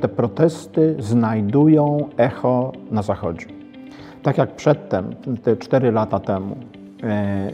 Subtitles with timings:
[0.00, 3.46] Te protesty znajdują echo na Zachodzie.
[4.22, 6.56] Tak jak przedtem, te cztery lata temu,
[7.02, 7.50] e,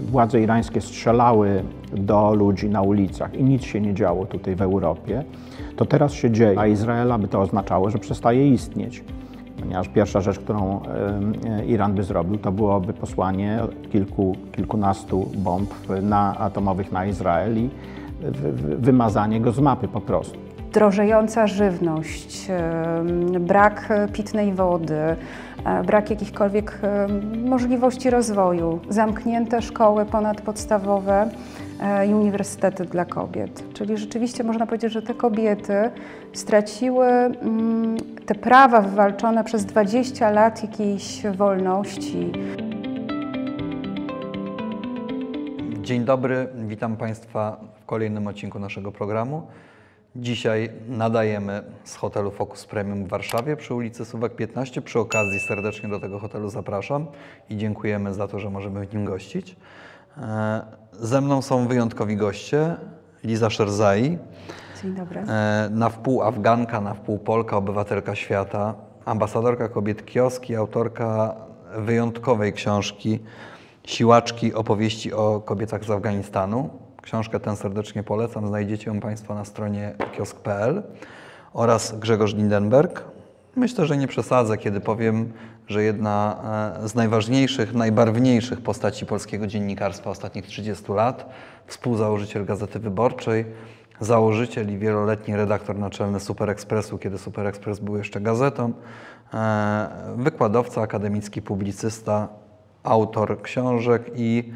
[0.00, 5.24] władze irańskie strzelały do ludzi na ulicach i nic się nie działo tutaj w Europie,
[5.76, 9.04] to teraz się dzieje, a Izraela by to oznaczało, że przestaje istnieć.
[9.60, 13.60] Ponieważ pierwsza rzecz, którą e, Iran by zrobił, to byłoby posłanie
[13.92, 17.70] kilku, kilkunastu bomb na, atomowych na Izrael i
[18.78, 22.48] wymazanie go z mapy po prostu drożejąca żywność,
[23.40, 24.94] brak pitnej wody,
[25.64, 26.78] e, brak jakichkolwiek
[27.44, 31.30] możliwości rozwoju, zamknięte szkoły ponadpodstawowe
[31.80, 33.64] e, i uniwersytety dla kobiet.
[33.74, 35.90] Czyli rzeczywiście można powiedzieć, że te kobiety
[36.32, 42.32] straciły mm, te prawa wywalczone przez 20 lat jakiejś wolności.
[45.82, 49.42] Dzień dobry, witam Państwa w kolejnym odcinku naszego programu.
[50.20, 54.82] Dzisiaj nadajemy z hotelu Focus Premium w Warszawie przy ulicy Suwak 15.
[54.82, 57.06] Przy okazji serdecznie do tego hotelu zapraszam
[57.50, 59.56] i dziękujemy za to, że możemy w nim gościć.
[60.22, 60.60] E,
[60.92, 62.76] ze mną są wyjątkowi goście.
[63.24, 64.18] Liza Szerzai.
[64.82, 65.20] Dzień dobry.
[65.20, 71.36] E, na wpół Afganka, na wpół Polka, obywatelka świata, ambasadorka kobiet kioski, autorka
[71.76, 73.18] wyjątkowej książki
[73.84, 76.87] Siłaczki opowieści o kobietach z Afganistanu.
[77.08, 78.46] Książkę tę serdecznie polecam.
[78.46, 80.82] Znajdziecie ją Państwo na stronie kiosk.pl
[81.52, 83.04] oraz Grzegorz Lindenberg.
[83.56, 85.32] Myślę, że nie przesadzę, kiedy powiem,
[85.66, 86.36] że jedna
[86.84, 91.30] e, z najważniejszych, najbarwniejszych postaci polskiego dziennikarstwa ostatnich 30 lat,
[91.66, 93.44] współzałożyciel Gazety Wyborczej,
[94.00, 98.72] założyciel i wieloletni redaktor naczelny Super Expressu, kiedy Super Express był jeszcze gazetą,
[99.34, 102.28] e, wykładowca akademicki, publicysta,
[102.82, 104.52] autor książek i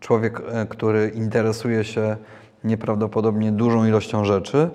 [0.00, 2.16] człowiek, e, który interesuje się
[2.64, 4.70] nieprawdopodobnie dużą ilością rzeczy.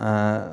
[0.00, 0.04] E,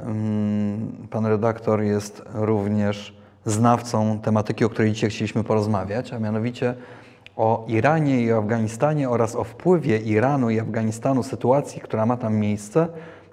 [0.02, 6.76] mm, pan redaktor jest również znawcą tematyki, o której dzisiaj chcieliśmy porozmawiać, a mianowicie
[7.36, 12.88] o Iranie i Afganistanie oraz o wpływie Iranu i Afganistanu, sytuacji, która ma tam miejsce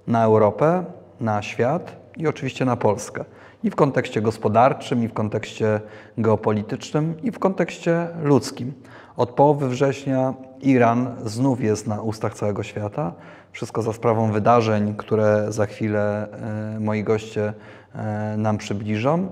[0.06, 0.84] na Europę,
[1.20, 3.24] na świat i oczywiście na Polskę.
[3.64, 5.80] I w kontekście gospodarczym, i w kontekście
[6.18, 8.72] geopolitycznym, i w kontekście ludzkim.
[9.16, 10.34] Od połowy września
[10.64, 13.12] Iran znów jest na ustach całego świata.
[13.52, 16.28] Wszystko za sprawą wydarzeń, które za chwilę
[16.76, 17.52] e, moi goście
[17.94, 19.28] e, nam przybliżą.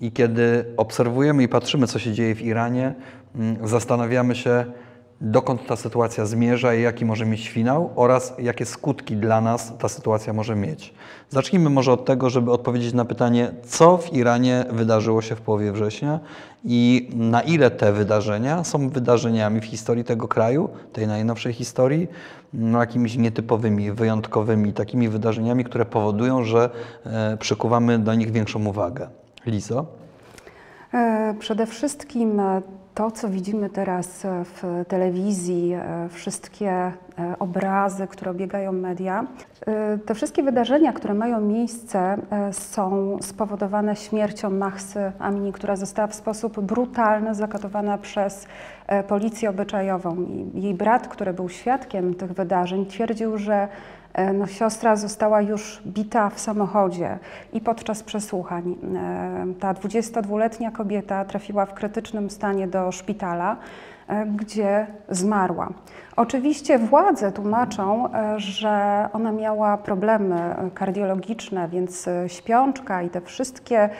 [0.00, 2.94] I kiedy obserwujemy i patrzymy, co się dzieje w Iranie,
[3.64, 4.64] zastanawiamy się,
[5.20, 9.88] dokąd ta sytuacja zmierza i jaki może mieć finał oraz jakie skutki dla nas ta
[9.88, 10.94] sytuacja może mieć.
[11.30, 15.72] Zacznijmy może od tego, żeby odpowiedzieć na pytanie, co w Iranie wydarzyło się w połowie
[15.72, 16.20] września
[16.64, 22.08] i na ile te wydarzenia są wydarzeniami w historii tego kraju, tej najnowszej historii,
[22.54, 26.70] no, jakimiś nietypowymi, wyjątkowymi, takimi wydarzeniami, które powodują, że
[27.04, 29.08] e, przykuwamy do nich większą uwagę.
[29.46, 29.86] Lizo?
[30.94, 32.62] E, przede wszystkim e,
[32.94, 36.92] to, co widzimy teraz w telewizji, e, wszystkie e,
[37.38, 39.26] obrazy, które obiegają media,
[39.66, 42.16] e, te wszystkie wydarzenia, które mają miejsce,
[42.52, 48.46] są spowodowane śmiercią Mahsy Amini, która została w sposób brutalny zakatowana przez
[49.08, 50.16] policję obyczajową.
[50.54, 53.68] Jej brat, który był świadkiem tych wydarzeń, twierdził, że
[53.99, 53.99] E,
[54.34, 57.18] no, siostra została już bita w samochodzie
[57.52, 58.76] i podczas przesłuchań.
[58.96, 63.56] E, ta 22-letnia kobieta trafiła w krytycznym stanie do szpitala,
[64.08, 65.68] e, gdzie zmarła.
[66.16, 73.90] Oczywiście władze tłumaczą, że ona miała problemy kardiologiczne, więc śpiączka i te wszystkie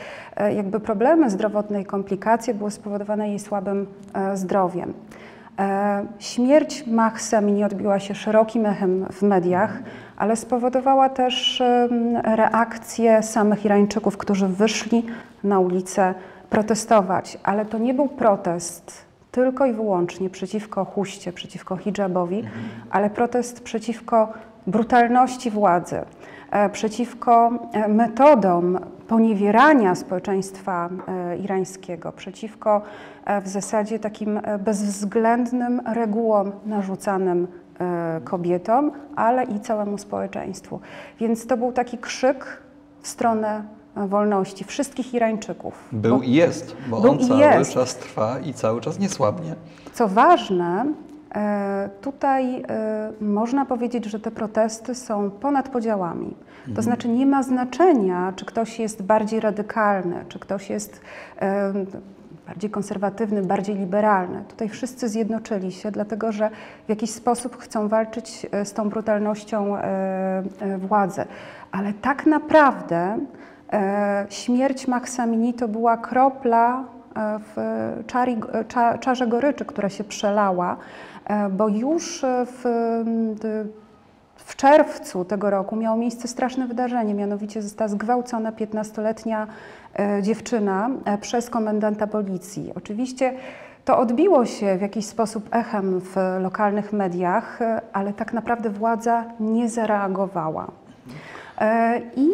[0.57, 3.87] jakby problemy zdrowotne i komplikacje były spowodowane jej słabym
[4.35, 4.95] zdrowiem.
[5.61, 9.79] E, śmierć Mahsem nie odbiła się szerokim echem w mediach,
[10.17, 11.63] ale spowodowała też
[12.25, 15.07] reakcję samych Irańczyków, którzy wyszli
[15.45, 16.15] na ulicę
[16.51, 17.39] protestować.
[17.43, 22.65] Ale to nie był protest tylko i wyłącznie przeciwko huście, przeciwko hijabowi, mhm.
[22.91, 24.33] ale protest przeciwko
[24.67, 26.01] brutalności władzy,
[26.73, 28.79] przeciwko e, metodom
[29.09, 32.83] poniewierania społeczeństwa e, irańskiego, przeciwko
[33.45, 37.47] w zasadzie takim bezwzględnym regułom narzucanym
[38.25, 40.81] kobietom, ale i całemu społeczeństwu.
[41.21, 42.63] Więc to był taki krzyk
[43.03, 43.63] w stronę
[43.97, 45.89] wolności wszystkich Irańczyków.
[45.93, 47.73] Był bo, i jest, bo on cały jest.
[47.73, 49.55] czas trwa i cały czas nie słabnie.
[49.93, 51.10] Co ważne, E,
[52.01, 56.37] tutaj e, można powiedzieć, że te protesty są ponad podziałami.
[56.65, 56.83] To mhm.
[56.83, 61.01] znaczy nie ma znaczenia, czy ktoś jest bardziej radykalny, czy ktoś jest
[61.41, 61.73] e,
[62.47, 64.45] bardziej konserwatywny, bardziej liberalny.
[64.49, 66.51] Tutaj wszyscy zjednoczyli się, dlatego że
[66.87, 69.77] w jakiś sposób chcą walczyć z tą brutalnością
[70.79, 71.25] władzy.
[71.73, 73.19] Ale tak naprawdę
[74.29, 76.85] Śmierć Maksamini to była kropla
[77.55, 77.57] w
[79.01, 80.77] czarze goryczy, która się przelała,
[81.51, 82.65] bo już w
[84.45, 89.47] w czerwcu tego roku miało miejsce straszne wydarzenie, mianowicie została zgwałcona 15-letnia
[89.99, 92.73] e, dziewczyna e, przez komendanta policji.
[92.75, 93.35] Oczywiście
[93.85, 99.25] to odbiło się w jakiś sposób echem w lokalnych mediach, e, ale tak naprawdę władza
[99.41, 100.71] nie zareagowała.
[102.17, 102.29] I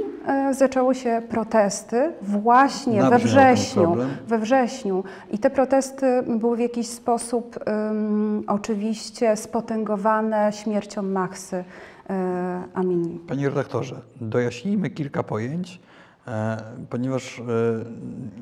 [0.53, 3.97] zaczęły się protesty właśnie we wrześniu,
[4.27, 5.05] we wrześniu.
[5.31, 11.65] I te protesty były w jakiś sposób um, oczywiście spotęgowane śmiercią Maxy.
[12.11, 13.19] E, Amini.
[13.29, 15.81] Panie redaktorze, dojaśnijmy kilka pojęć,
[16.27, 17.43] e, ponieważ e,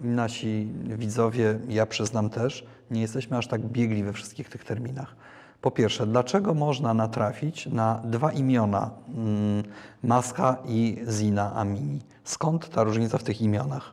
[0.07, 5.17] nasi widzowie, ja przyznam też, nie jesteśmy aż tak biegli we wszystkich tych terminach.
[5.65, 9.63] Po pierwsze, dlaczego można natrafić na dwa imiona mm,
[10.03, 12.01] Maska i Zina Amini?
[12.25, 13.93] Skąd ta różnica w tych imionach?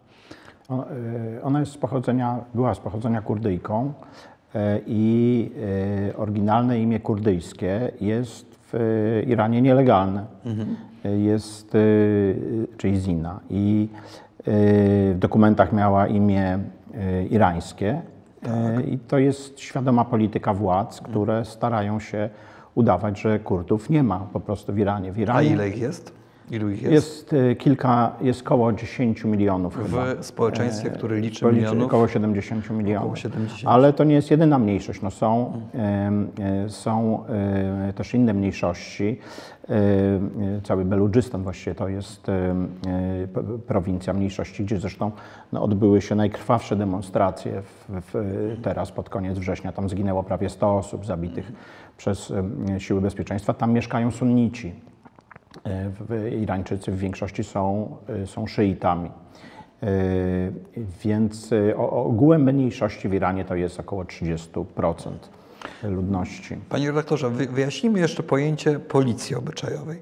[1.44, 3.94] Ona jest z pochodzenia, była z pochodzenia kurdyjką
[4.88, 5.52] i
[6.18, 10.26] oryginalne imię kurdyjskie jest w Iranie nielegalne.
[10.46, 10.76] Mhm.
[11.04, 11.78] Jest,
[12.78, 13.40] czyli Zina.
[13.50, 13.90] I
[14.48, 16.60] w dokumentach miała imię
[17.30, 18.02] irańskie.
[18.42, 18.88] Tak.
[18.88, 22.30] I to jest świadoma polityka władz, które starają się
[22.76, 25.12] udawać, że Kurdów nie ma po prostu w Iranie.
[25.12, 26.21] W Iranie A ile ich jest?
[26.52, 26.94] Ilu ich jest?
[26.94, 30.24] Jest y, kilka, jest około 10 milionów w chyba.
[30.24, 31.86] społeczeństwie, e, które liczy milionów?
[31.86, 33.04] Około 70 milionów.
[33.04, 33.72] Około 70.
[33.74, 35.02] Ale to nie jest jedyna mniejszość.
[35.02, 36.30] No są, hmm.
[36.70, 39.20] są e, też inne mniejszości.
[40.64, 42.28] Cały Beludżystan właściwie to jest
[43.68, 45.12] prowincja mniejszości, gdzie zresztą
[45.52, 48.16] no, odbyły się najkrwawsze demonstracje w, w,
[48.62, 49.72] teraz pod koniec września.
[49.72, 51.52] Tam zginęło prawie 100 osób zabitych
[51.98, 52.34] przez
[52.78, 53.54] siły bezpieczeństwa.
[53.54, 54.74] Tam mieszkają sunnici.
[55.66, 59.10] E, Irańczycy w większości są, e, są szyitami.
[59.84, 59.88] E,
[61.04, 65.30] więc ogółem mniejszości w Iranie to jest około 30%
[65.84, 66.58] ludności.
[66.70, 70.02] Panie redaktorze, wyjaśnijmy jeszcze pojęcie policji obyczajowej.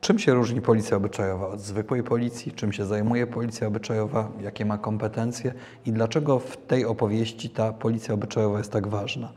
[0.00, 2.52] Czym się różni policja obyczajowa od zwykłej policji?
[2.52, 4.28] Czym się zajmuje policja obyczajowa?
[4.40, 5.52] Jakie ma kompetencje?
[5.86, 9.32] I dlaczego w tej opowieści ta policja obyczajowa jest tak ważna?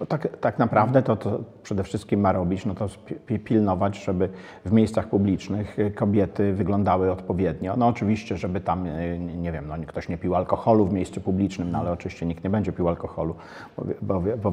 [0.00, 2.88] No tak, tak naprawdę to, to przede wszystkim ma robić, no to
[3.44, 4.28] pilnować, żeby
[4.64, 7.74] w miejscach publicznych kobiety wyglądały odpowiednio.
[7.76, 11.70] No oczywiście, żeby tam, e, nie wiem, no ktoś nie pił alkoholu w miejscu publicznym,
[11.70, 13.34] no ale oczywiście nikt nie będzie pił alkoholu,
[14.02, 14.50] bo, bo,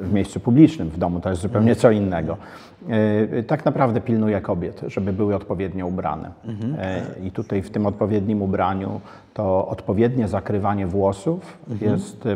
[0.00, 2.36] w miejscu publicznym, w domu to jest zupełnie co innego.
[2.88, 6.30] E, tak naprawdę pilnuje kobiet, żeby były odpowiednio ubrane.
[6.44, 6.76] Mhm.
[6.78, 9.00] E, I tutaj w tym odpowiednim ubraniu
[9.34, 11.92] to odpowiednie zakrywanie włosów mhm.
[11.92, 12.28] jest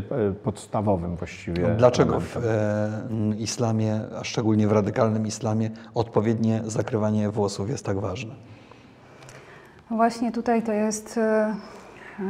[0.45, 1.75] podstawowym właściwie.
[1.79, 8.35] Dlaczego w e, islamie, a szczególnie w radykalnym islamie, odpowiednie zakrywanie włosów jest tak ważne?
[9.91, 11.55] Właśnie tutaj to jest e,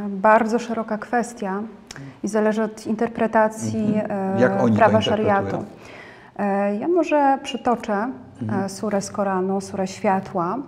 [0.09, 1.63] bardzo szeroka kwestia
[2.23, 4.61] i zależy od interpretacji mhm.
[4.61, 5.65] Oni prawa szariatu.
[6.37, 8.09] E, ja może przytoczę
[8.43, 8.69] mhm.
[8.69, 10.59] surę z Koranu, surę światła,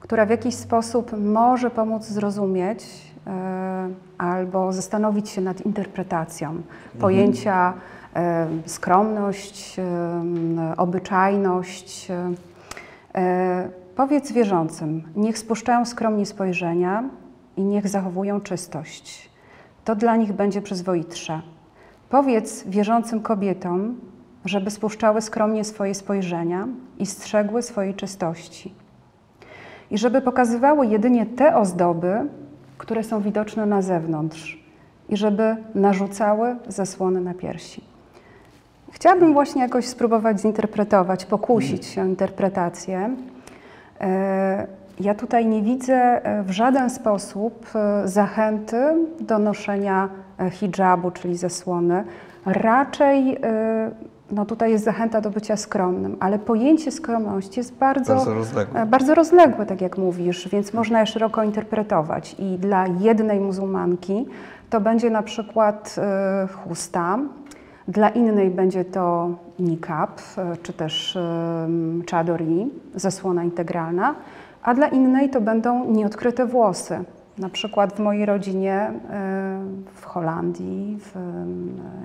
[0.00, 3.10] która w jakiś sposób może pomóc zrozumieć
[4.18, 6.64] albo zastanowić się nad interpretacją mhm.
[7.00, 7.72] pojęcia
[8.66, 9.76] skromność,
[10.76, 12.08] obyczajność.
[13.14, 17.04] E, powiedz wierzącym, niech spuszczają skromnie spojrzenia
[17.56, 19.30] i niech zachowują czystość.
[19.84, 21.40] To dla nich będzie przyzwoitsze.
[22.10, 24.00] Powiedz wierzącym kobietom,
[24.44, 28.74] żeby spuszczały skromnie swoje spojrzenia i strzegły swojej czystości.
[29.90, 32.28] I żeby pokazywały jedynie te ozdoby,
[32.78, 34.60] które są widoczne na zewnątrz,
[35.08, 37.84] i żeby narzucały zasłony na piersi.
[38.90, 43.16] Chciałabym właśnie jakoś spróbować zinterpretować, pokusić się o interpretację.
[44.00, 44.66] E,
[45.00, 48.76] ja tutaj nie widzę e, w żaden sposób e, zachęty
[49.20, 50.08] do noszenia
[50.50, 52.04] hijabu, czyli zasłony.
[52.46, 53.38] Raczej
[54.30, 58.86] no tutaj jest zachęta do bycia skromnym, ale pojęcie skromności jest bardzo, bardzo, rozległe.
[58.86, 62.36] bardzo rozległe, tak jak mówisz, więc można je szeroko interpretować.
[62.38, 64.26] I dla jednej muzułmanki
[64.70, 65.96] to będzie na przykład
[66.64, 67.18] chusta,
[67.90, 71.18] dla innej będzie to niqab, e, czy też
[72.10, 74.14] chadori, zasłona integralna,
[74.62, 77.04] a dla innej to będą nieodkryte włosy.
[77.38, 78.92] Na przykład w mojej rodzinie e,
[79.94, 81.14] w Holandii, w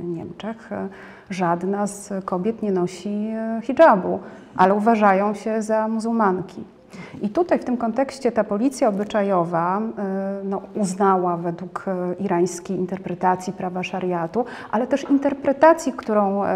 [0.04, 0.88] Niemczech e,
[1.30, 4.20] żadna z kobiet nie nosi hijabu,
[4.58, 6.75] ale uważają się za muzułmanki.
[7.21, 13.53] I tutaj w tym kontekście ta policja obyczajowa y, no, uznała według y, irańskiej interpretacji
[13.53, 16.47] prawa szariatu, ale też interpretacji, którą y,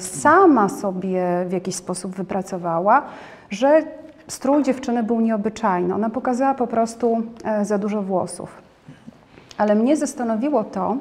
[0.00, 3.02] sama sobie w jakiś sposób wypracowała,
[3.50, 3.82] że
[4.28, 5.94] strój dziewczyny był nieobyczajny.
[5.94, 7.22] Ona pokazała po prostu
[7.62, 8.62] za dużo włosów.
[9.58, 10.96] Ale mnie zastanowiło to,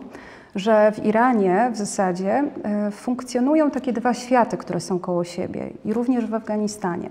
[0.55, 2.43] że w Iranie w zasadzie
[2.91, 7.09] funkcjonują takie dwa światy, które są koło siebie i również w Afganistanie.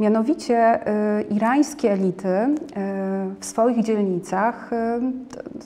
[0.00, 2.54] Mianowicie e, irańskie elity e,
[3.40, 4.70] w swoich dzielnicach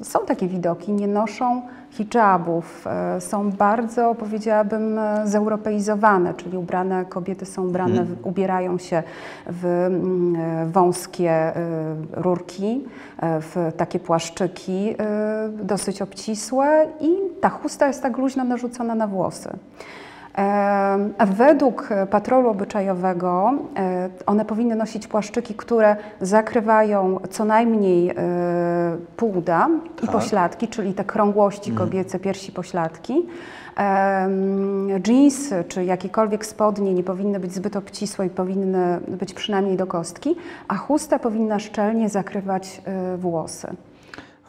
[0.03, 2.85] są takie widoki, nie noszą hijabów,
[3.19, 8.17] są bardzo, powiedziałabym, zeuropeizowane, czyli ubrane kobiety są ubrane, hmm.
[8.23, 9.03] ubierają się
[9.47, 11.53] w mm, wąskie
[12.13, 12.85] rurki,
[13.23, 14.95] w takie płaszczyki
[15.63, 19.49] dosyć obcisłe i ta chusta jest tak luźno narzucona na włosy.
[21.27, 28.15] Według patrolu obyczajowego e, one powinny nosić płaszczyki, które zakrywają co najmniej e,
[29.17, 30.05] pół uda tak.
[30.05, 31.89] i pośladki, czyli te krągłości mhm.
[31.89, 33.27] kobiece, piersi, pośladki.
[35.07, 40.37] Jeansy czy jakiekolwiek spodnie nie powinny być zbyt obcisłe i powinny być przynajmniej do kostki,
[40.69, 43.69] a chusta powinna szczelnie zakrywać e, włosy.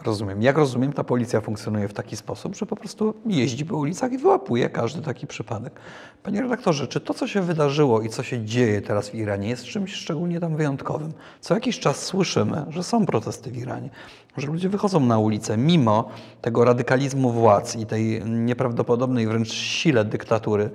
[0.06, 0.42] Rozumiem.
[0.42, 4.18] Jak rozumiem, ta policja funkcjonuje w taki sposób, że po prostu jeździ po ulicach i
[4.18, 5.80] wyłapuje każdy taki przypadek.
[6.24, 9.66] Panie redaktorze, czy to, co się wydarzyło i co się dzieje teraz w Iranie, jest
[9.66, 11.14] czymś szczególnie tam wyjątkowym?
[11.42, 13.90] Co jakiś czas słyszymy, że są protesty w Iranie,
[14.38, 16.10] że ludzie wychodzą na ulicę mimo
[16.42, 20.70] tego radykalizmu władz i tej nieprawdopodobnej wręcz sile dyktatury,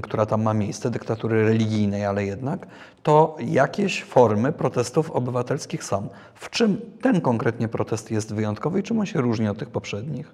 [0.00, 2.66] która tam ma miejsce, dyktatury religijnej, ale jednak,
[3.02, 6.08] to jakieś formy protestów obywatelskich są.
[6.34, 10.32] W czym ten konkretnie protest jest wyjątkowy i czym on się różni od tych poprzednich?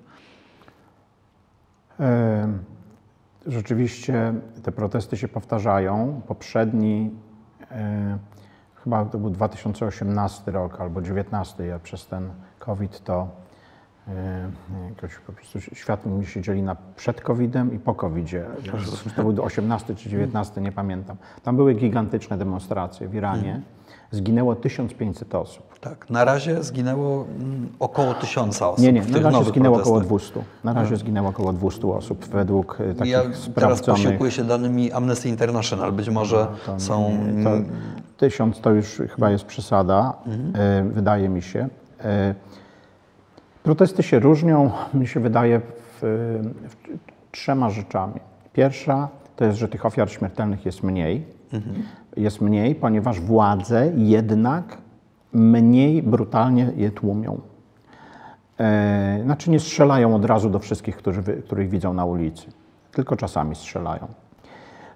[3.46, 6.20] Rzeczywiście te protesty się powtarzają.
[6.26, 7.10] Poprzedni,
[8.84, 13.28] chyba to był 2018 rok albo 2019, ja przez ten COVID to
[14.88, 18.44] jakoś po prostu świat mi się dzieli na przed COVID-em i po COVID-zie.
[19.16, 21.16] To był 18 czy 19, nie pamiętam.
[21.42, 23.54] Tam były gigantyczne demonstracje w Iranie.
[23.54, 23.62] Mhm.
[24.10, 25.78] Zginęło 1500 osób.
[25.80, 28.84] Tak, na razie zginęło mm, około 1000 osób.
[28.84, 30.02] Nie, nie, na razie zginęło protestach.
[30.02, 30.42] około 200.
[30.64, 30.98] Na razie hmm.
[30.98, 33.54] zginęło około 200 osób według e, takich ja sprawdzonych...
[33.54, 37.18] teraz posiłkuję się danymi Amnesty International, być może no, to, są...
[37.44, 37.50] To,
[38.16, 40.90] tysiąc to już chyba jest przesada, mhm.
[40.90, 41.68] wydaje mi się.
[43.68, 46.00] Protesty się różnią, mi się wydaje, w,
[46.68, 46.76] w
[47.32, 48.20] trzema rzeczami.
[48.52, 51.24] Pierwsza to jest, że tych ofiar śmiertelnych jest mniej.
[51.52, 51.82] Mhm.
[52.16, 54.78] Jest mniej, ponieważ władze jednak
[55.32, 57.40] mniej brutalnie je tłumią.
[58.60, 62.46] E, znaczy nie strzelają od razu do wszystkich, którzy, których widzą na ulicy,
[62.92, 64.06] tylko czasami strzelają.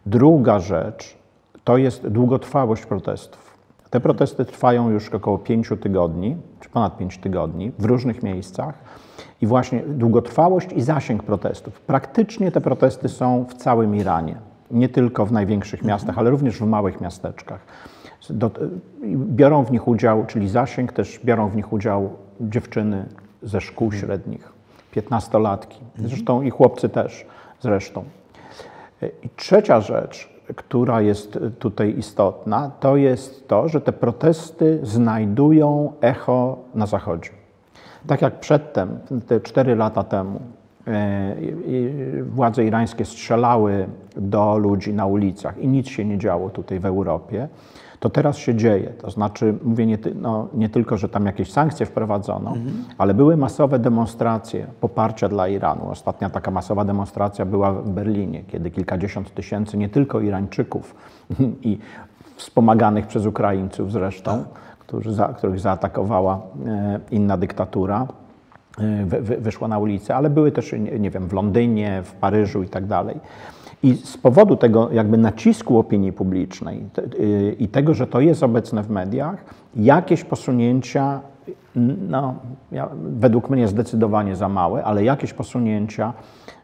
[0.06, 1.18] Druga rzecz
[1.64, 3.51] to jest długotrwałość protestów.
[3.92, 8.74] Te protesty trwają już około pięciu tygodni, czy ponad pięć tygodni w różnych miejscach.
[9.42, 11.80] I właśnie długotrwałość i zasięg protestów.
[11.80, 14.36] Praktycznie te protesty są w całym Iranie.
[14.70, 17.66] Nie tylko w największych miastach, ale również w małych miasteczkach.
[18.30, 18.50] Do,
[19.16, 23.06] biorą w nich udział, czyli zasięg, też biorą w nich udział dziewczyny
[23.42, 24.00] ze szkół mhm.
[24.00, 24.52] średnich,
[24.90, 26.08] piętnastolatki, mhm.
[26.08, 27.26] zresztą i chłopcy też
[27.60, 28.04] zresztą.
[29.22, 36.58] I trzecia rzecz, która jest tutaj istotna, to jest to, że te protesty znajdują echo
[36.74, 37.30] na Zachodzie.
[38.06, 40.40] Tak jak przedtem, te cztery lata temu,
[40.86, 41.36] e,
[42.22, 47.48] władze irańskie strzelały do ludzi na ulicach i nic się nie działo tutaj w Europie,
[48.02, 48.92] to teraz się dzieje.
[49.02, 52.84] To znaczy, mówię nie, no, nie tylko, że tam jakieś sankcje wprowadzono, mhm.
[52.98, 55.90] ale były masowe demonstracje poparcia dla Iranu.
[55.90, 60.94] Ostatnia taka masowa demonstracja była w Berlinie, kiedy kilkadziesiąt tysięcy nie tylko Irańczyków
[61.62, 61.78] i
[62.36, 64.76] wspomaganych przez Ukraińców zresztą, tak.
[64.78, 68.06] którzy za, których zaatakowała e, inna dyktatura,
[68.78, 72.68] e, wy, wyszła na ulicę, ale były też, nie wiem, w Londynie, w Paryżu i
[72.68, 73.20] tak dalej.
[73.82, 76.84] I z powodu tego jakby nacisku opinii publicznej
[77.20, 79.44] y, i tego, że to jest obecne w mediach,
[79.76, 81.20] jakieś posunięcia,
[82.08, 82.34] no,
[82.72, 86.12] ja, według mnie zdecydowanie za małe, ale jakieś posunięcia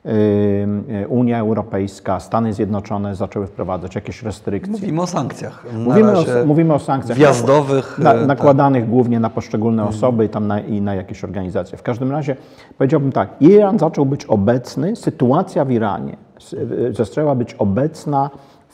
[0.07, 4.73] y, y, Unia Europejska, Stany Zjednoczone zaczęły wprowadzać jakieś restrykcje.
[4.73, 5.67] Mówimy o sankcjach.
[5.85, 7.99] Mówimy o, mówimy o, sankcjach wjazdowych.
[7.99, 8.91] Na, nakładanych tak.
[8.91, 9.99] głównie na poszczególne mhm.
[9.99, 11.79] osoby i, tam na, i na jakieś organizacje.
[11.79, 12.37] W każdym razie
[12.79, 16.28] powiedziałbym tak, Iran zaczął być obecny, sytuacja w Iranie
[16.93, 18.31] zaczęła być obecna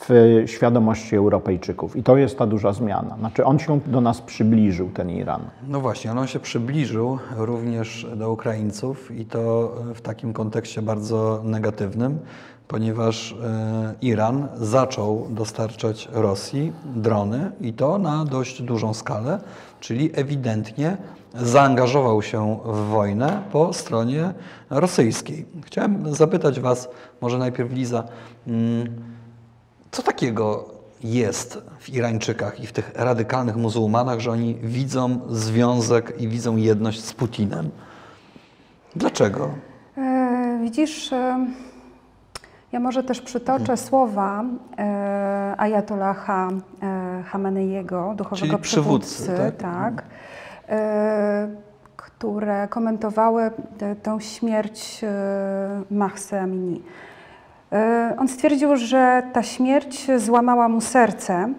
[0.08, 1.96] w świadomości Europejczyków.
[1.96, 3.16] I to jest ta duża zmiana.
[3.18, 5.40] Znaczy on się do nas przybliżył, ten Iran.
[5.68, 12.18] No właśnie, on się przybliżył również do Ukraińców i to w takim kontekście bardzo negatywnym,
[12.68, 19.40] ponieważ e, Iran zaczął dostarczać Rosji drony i to na dość dużą skalę,
[19.84, 20.96] czyli ewidentnie
[21.34, 24.34] zaangażował się w wojnę po stronie
[24.70, 25.46] rosyjskiej.
[25.66, 26.88] Chciałem zapytać Was,
[27.20, 28.04] może najpierw Liza,
[28.46, 28.86] mm,
[29.90, 36.28] co takiego jest w Irańczykach i w tych radykalnych muzułmanach, że oni widzą związek i
[36.28, 37.70] widzą jedność z Putinem.
[38.96, 39.54] Dlaczego?
[39.96, 41.46] E, widzisz, e,
[42.74, 43.76] ja może też przytoczę hmm.
[43.76, 44.44] słowa
[44.78, 46.48] e, Ayatollaha
[46.82, 49.94] e, Hameneiego, duchowego Czyli przywódcy, przywódcy tak?
[49.94, 50.04] tak
[50.68, 51.48] e,
[51.96, 53.50] które komentowały
[54.02, 56.82] tę śmierć e, Mahsa Amini.
[57.72, 61.52] E, on stwierdził, że ta śmierć złamała mu serce,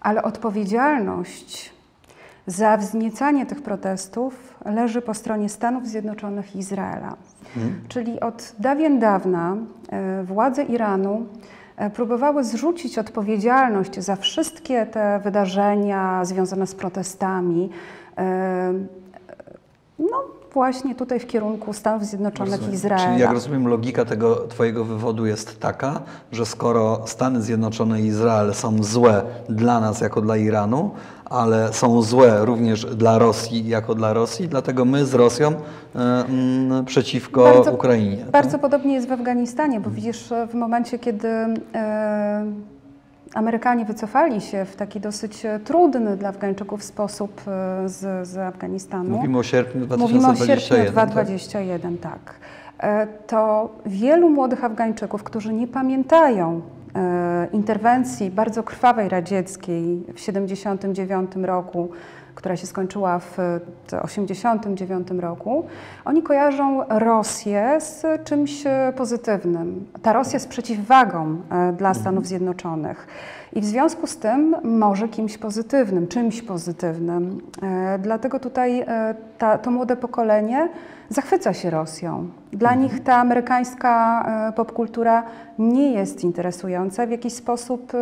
[0.00, 1.72] ale odpowiedzialność
[2.46, 7.16] za wzniecanie tych protestów leży po stronie Stanów Zjednoczonych i Izraela.
[7.54, 7.80] Hmm.
[7.88, 9.56] Czyli od dawien dawna
[9.88, 11.26] e, władze Iranu
[11.94, 17.70] próbowały zrzucić odpowiedzialność za wszystkie te wydarzenia związane z protestami
[19.98, 20.24] no
[20.54, 22.72] właśnie tutaj w kierunku Stanów Zjednoczonych rozumiem.
[22.72, 23.06] i Izraela.
[23.06, 26.00] Czyli jak rozumiem, logika tego Twojego wywodu jest taka,
[26.32, 30.90] że skoro Stany Zjednoczone i Izrael są złe dla nas jako dla Iranu,
[31.24, 36.84] ale są złe również dla Rosji jako dla Rosji, dlatego my z Rosją e, m,
[36.86, 38.24] przeciwko bardzo, Ukrainie.
[38.32, 38.60] Bardzo tak?
[38.60, 41.28] podobnie jest w Afganistanie, bo widzisz, w momencie, kiedy
[41.74, 42.44] e,
[43.34, 49.10] Amerykanie wycofali się w taki dosyć e, trudny dla Afgańczyków sposób e, z, z Afganistanu.
[49.10, 50.00] Mówimy o sierpniu 2021.
[50.00, 52.12] Mówimy o sierpniu 2021, tak.
[52.12, 52.34] tak.
[52.78, 56.60] E, to wielu młodych Afgańczyków, którzy nie pamiętają
[57.52, 61.88] interwencji bardzo krwawej radzieckiej w 1979 roku,
[62.34, 63.36] która się skończyła w
[63.86, 65.66] 1989 roku,
[66.04, 68.64] oni kojarzą Rosję z czymś
[68.96, 69.86] pozytywnym.
[70.02, 71.94] Ta Rosja jest przeciwwagą e, dla mhm.
[71.94, 73.06] Stanów Zjednoczonych.
[73.52, 77.40] I w związku z tym może kimś pozytywnym, czymś pozytywnym.
[77.62, 80.68] E, dlatego tutaj e, ta, to młode pokolenie
[81.08, 82.28] zachwyca się Rosją.
[82.52, 82.82] Dla mhm.
[82.82, 84.24] nich ta amerykańska
[84.56, 85.22] popkultura
[85.58, 87.92] nie jest interesująca, w jakiś sposób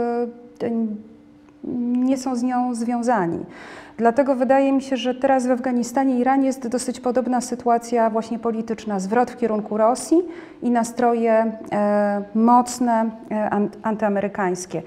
[1.95, 3.39] nie są z nią związani.
[4.03, 8.39] Dlatego wydaje mi się, że teraz w Afganistanie i Iranie jest dosyć podobna sytuacja właśnie
[8.39, 9.01] polityczna.
[9.01, 10.17] Zwrot w kierunku Rosji
[10.63, 13.51] i nastroje e, mocne, e,
[13.83, 14.83] antyamerykańskie.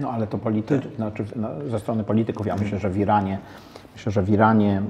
[0.00, 3.38] No ale to politycy, znaczy, no, ze strony polityków, ja myślę, że w Iranie
[3.94, 4.82] Myślę, że w Iranie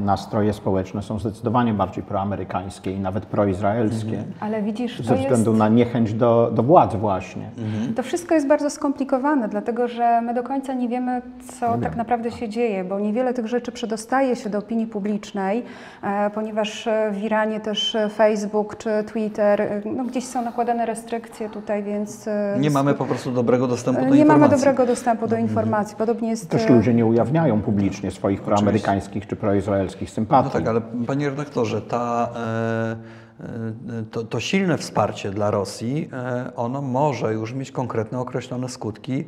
[0.00, 4.18] nastroje społeczne są zdecydowanie bardziej proamerykańskie i nawet proizraelskie.
[4.18, 4.32] Mhm.
[4.40, 5.58] Ale widzisz, ze względu jest...
[5.58, 7.50] na niechęć do, do władzy właśnie.
[7.58, 7.94] Mhm.
[7.94, 11.22] To wszystko jest bardzo skomplikowane, dlatego że my do końca nie wiemy,
[11.58, 15.64] co tak naprawdę się dzieje, bo niewiele tych rzeczy przedostaje się do opinii publicznej,
[16.02, 21.82] e, ponieważ w Iranie też Facebook czy Twitter, e, no gdzieś są nakładane restrykcje tutaj,
[21.82, 22.28] więc...
[22.58, 24.40] Nie mamy po prostu dobrego dostępu do nie informacji.
[24.40, 25.48] Nie mamy dobrego dostępu do mhm.
[25.48, 25.96] informacji.
[25.96, 26.50] Podobnie jest...
[26.50, 30.44] Też ludzie nie ujawniają publicznie swoich proamerykańskich czy proizraelskich sympatii.
[30.44, 32.96] No tak, ale panie redaktorze, ta, e,
[33.40, 39.24] e, to, to, silne wsparcie dla Rosji, e, ono może już mieć konkretne określone skutki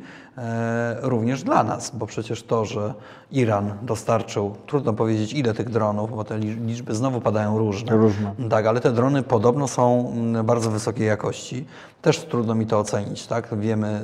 [1.01, 2.93] również dla nas, bo przecież to, że
[3.31, 7.97] Iran dostarczył, trudno powiedzieć ile tych dronów, bo te liczby znowu padają różne.
[7.97, 8.33] Różne.
[8.49, 11.65] Tak, ale te drony podobno są mm, bardzo wysokiej jakości.
[12.05, 13.59] Też trudno mi to ocenić, tak?
[13.59, 14.01] Wiemy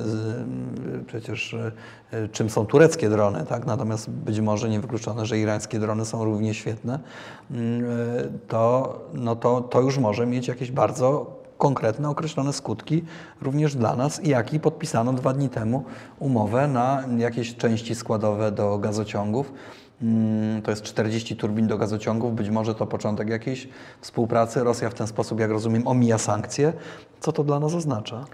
[1.06, 1.56] przecież
[2.12, 3.66] E, czym są tureckie drony, tak?
[3.66, 6.98] natomiast być może niewykluczone, że irańskie drony są równie świetne,
[7.50, 7.82] mm,
[8.48, 13.04] to, no to, to już może mieć jakieś bardzo konkretne, określone skutki
[13.42, 15.84] również dla nas, jak i podpisano dwa dni temu
[16.18, 19.52] umowę na jakieś części składowe do gazociągów.
[20.02, 23.68] Mm, to jest 40 turbin do gazociągów, być może to początek jakiejś
[24.00, 24.64] współpracy.
[24.64, 26.72] Rosja w ten sposób, jak rozumiem, omija sankcje.
[27.20, 28.24] Co to dla nas oznacza?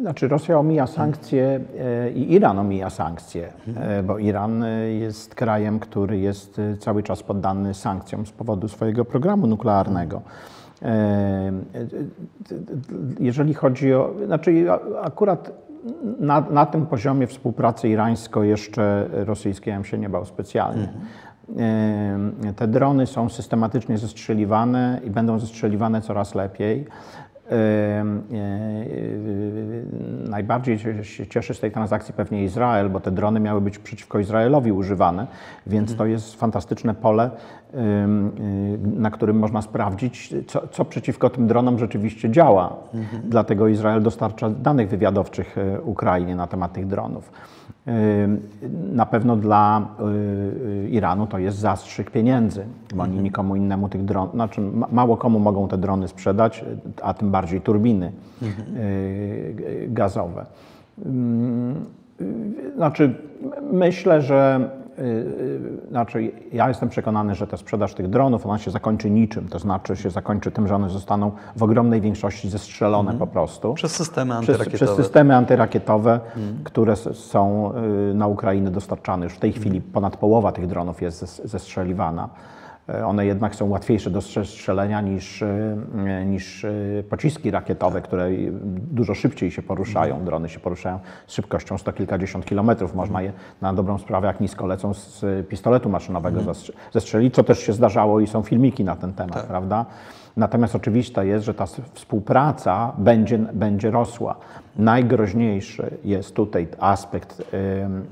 [0.00, 5.80] Znaczy Rosja omija sankcje e, i Iran omija sankcje, e, bo Iran e, jest krajem,
[5.80, 10.22] który jest cały czas poddany sankcjom z powodu swojego programu nuklearnego.
[13.20, 14.66] Jeżeli chodzi o, znaczy
[15.02, 15.52] akurat
[16.20, 20.88] na, na tym poziomie współpracy irańsko jeszcze rosyjskiej ja się nie bał specjalnie.
[22.56, 26.86] Te drony są systematycznie zestrzeliwane i będą zestrzeliwane coraz lepiej.
[27.50, 28.04] E, e,
[30.30, 34.72] najbardziej się cieszy z tej transakcji pewnie Izrael, bo te drony miały być przeciwko Izraelowi
[34.72, 35.26] używane,
[35.66, 37.30] więc to jest fantastyczne pole,
[38.82, 42.76] na którym można sprawdzić, co, co przeciwko tym dronom rzeczywiście działa.
[42.94, 43.22] Mhm.
[43.24, 47.32] Dlatego Izrael dostarcza danych wywiadowczych e, Ukrainie na temat tych dronów.
[48.92, 50.04] Na pewno dla y,
[50.84, 53.24] y, Iranu to jest zastrzyk pieniędzy, bo oni mhm.
[53.24, 54.60] nikomu innemu tych dronów, znaczy
[54.92, 56.64] mało komu mogą te drony sprzedać,
[57.02, 58.76] a tym bardziej turbiny mhm.
[58.76, 60.46] Y, gazowe.
[62.76, 63.14] Znaczy,
[63.72, 64.70] myślę, że
[65.90, 69.48] znaczy, ja jestem przekonany, że ta sprzedaż tych dronów, ona się zakończy niczym.
[69.48, 73.74] To znaczy się zakończy tym, że one zostaną w ogromnej większości zestrzelone po prostu.
[73.74, 74.92] Przez systemy Przez, antyrakietowe.
[74.94, 76.20] przez systemy antyrakietowe,
[76.64, 77.72] które s- są
[78.10, 79.24] y, na Ukrainę dostarczane.
[79.24, 82.28] Już w tej chwili ponad połowa tych dronów jest zes- zestrzeliwana.
[82.94, 85.76] Y, One jednak są łatwiejsze do strzelenia niż, y,
[86.26, 88.28] niż y, pociski rakietowe, które
[88.92, 90.24] dużo szybciej się poruszają.
[90.24, 92.94] Drony się poruszają z szybkością sto kilkadziesiąt kilometrów.
[92.94, 97.58] Można je na dobrą sprawę, jak nisko lecą, z pistoletu maszynowego zastrze- zestrzelić, co też
[97.58, 99.86] się zdarzało i są filmiki na ten temat, prawda?
[100.38, 104.34] Natomiast oczywiste jest, że ta współpraca będzie, będzie rosła.
[104.76, 107.42] Najgroźniejszy jest tutaj aspekt,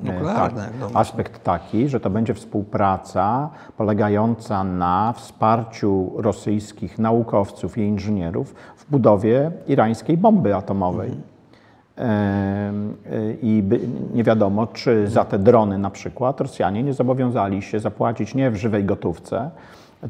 [0.02, 0.50] jak domyślam.
[0.94, 9.50] aspekt taki, że to będzie współpraca polegająca na wsparciu rosyjskich naukowców i inżynierów w budowie
[9.66, 11.10] irańskiej bomby atomowej.
[11.96, 13.62] Em, y, I
[14.14, 18.56] nie wiadomo, czy za te drony na przykład Rosjanie nie zobowiązali się zapłacić nie w
[18.56, 19.50] żywej gotówce,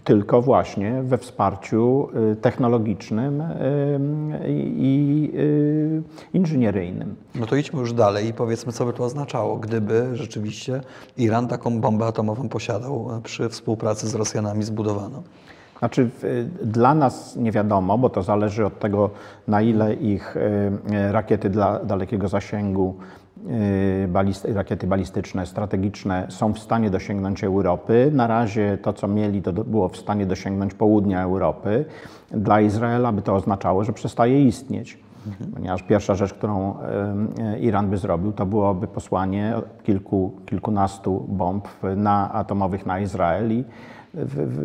[0.05, 6.03] tylko właśnie we wsparciu y, technologicznym ym, i y,
[6.35, 7.17] inżynieryjnym.
[7.35, 10.81] No to idźmy już dalej i powiedzmy, co by to oznaczało, gdyby rzeczywiście
[11.17, 15.23] Iran taką bombę atomową posiadał przy współpracy z Rosjanami zbudowano.
[15.79, 16.11] Znaczy,
[16.63, 19.11] dla nas nie wiadomo, bo to zależy od tego,
[19.49, 23.26] na ile ich y, rakiety dla dalekiego zasięgu, y,
[24.09, 28.11] balist- rakiety balistyczne, strategiczne są w stanie dosięgnąć Europy.
[28.15, 31.85] Na razie to, co mieli, to było w stanie dosięgnąć południa Europy.
[32.31, 35.06] Dla Izraela by to oznaczało, że przestaje istnieć.
[35.55, 36.75] Ponieważ pierwsza rzecz, którą
[37.61, 43.65] Iran by zrobił, to byłoby posłanie kilku, kilkunastu bomb na, atomowych na Izrael i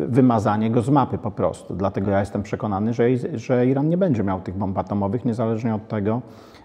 [0.08, 1.74] wymazanie go z mapy po prostu.
[1.74, 5.88] Dlatego ja jestem przekonany, że, że Iran nie będzie miał tych bomb atomowych, niezależnie od
[5.88, 6.22] tego,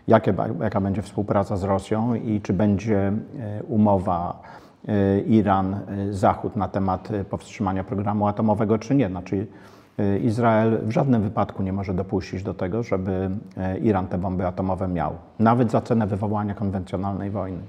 [0.08, 4.42] jakie, jaka będzie współpraca z Rosją i czy będzie e, umowa
[4.88, 9.10] e, Iran-Zachód na temat e, powstrzymania programu atomowego, czy nie.
[9.10, 9.77] Znaczy, e,
[10.24, 14.88] Izrael w żadnym wypadku nie może dopuścić do tego, żeby e, Iran te bomby atomowe
[14.88, 17.62] miał, nawet za cenę wywołania konwencjonalnej wojny.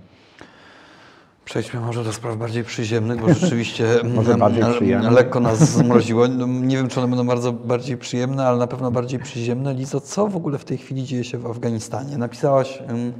[1.44, 4.64] Przejdźmy może do spraw bardziej przyziemnych, bo rzeczywiście em, bardziej
[5.10, 6.28] lekko nas zmroziło.
[6.28, 9.74] No, Nie wiem, czy one będą bardzo bardziej przyjemne, ale na pewno bardziej przyziemne.
[9.74, 12.18] Lizo, co w ogóle w tej chwili dzieje się w Afganistanie?
[12.18, 13.12] Napisałaś em,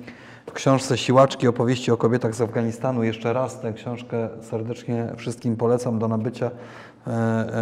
[0.47, 3.03] w książce Siłaczki opowieści o kobietach z Afganistanu.
[3.03, 6.51] Jeszcze raz tę książkę serdecznie wszystkim polecam do nabycia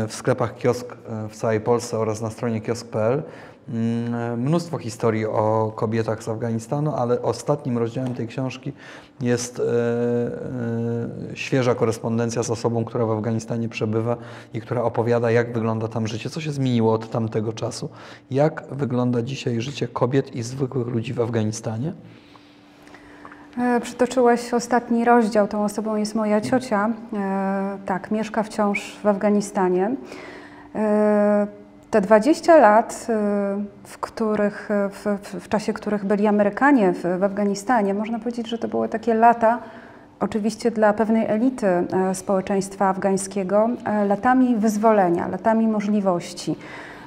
[0.09, 3.23] w sklepach kiosk e, w całej Polsce oraz na stronie kiosk.pl.
[3.69, 8.73] Mm, e, Mnóstwo historii o kobietach z Afganistanu, ale ostatnim rozdziałem tej książki
[9.21, 14.17] jest e, e, świeża korespondencja z osobą, która w Afganistanie przebywa
[14.55, 17.89] i która opowiada, jak wygląda tam życie, co się zmieniło od tamtego czasu,
[18.31, 21.93] jak wygląda dzisiaj życie kobiet i zwykłych ludzi w Afganistanie.
[23.59, 25.49] E, Przytoczyłeś ostatni rozdział.
[25.49, 26.91] Tą osobą jest moja ciocia.
[27.13, 29.91] E, tak, mieszka wciąż w Afganistanie.
[30.75, 31.47] E,
[31.91, 33.07] te 20 lat,
[33.85, 38.69] w, których, w, w, czasie których byli Amerykanie w, w Afganistanie, można powiedzieć, że to
[38.69, 39.59] były takie lata,
[40.21, 41.67] oczywiście dla pewnej elity
[42.13, 43.69] społeczeństwa afgańskiego,
[44.09, 46.57] latami wyzwolenia, latami możliwości.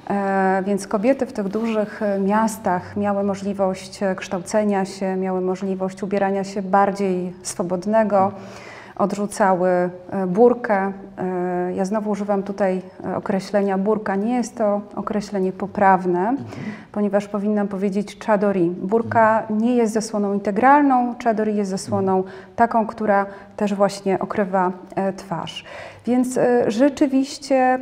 [0.09, 6.03] E, Więc kobiety w tych dużych e, miastach miały możliwość e, kształcenia się, miały możliwość
[6.03, 8.31] ubierania się bardziej swobodnego,
[8.99, 10.91] odrzucały e, burkę.
[11.17, 14.15] E, Ja znowu używam tutaj e, określenia burka.
[14.15, 16.35] Nie jest to określenie poprawne,
[16.91, 18.69] ponieważ powinnam powiedzieć chadori.
[18.69, 22.23] Burka nie jest zasłoną integralną, chadori jest zasłoną
[22.55, 23.25] taką, która
[23.57, 24.71] też właśnie okrywa
[25.17, 25.65] twarz.
[26.05, 27.79] Więc rzeczywiście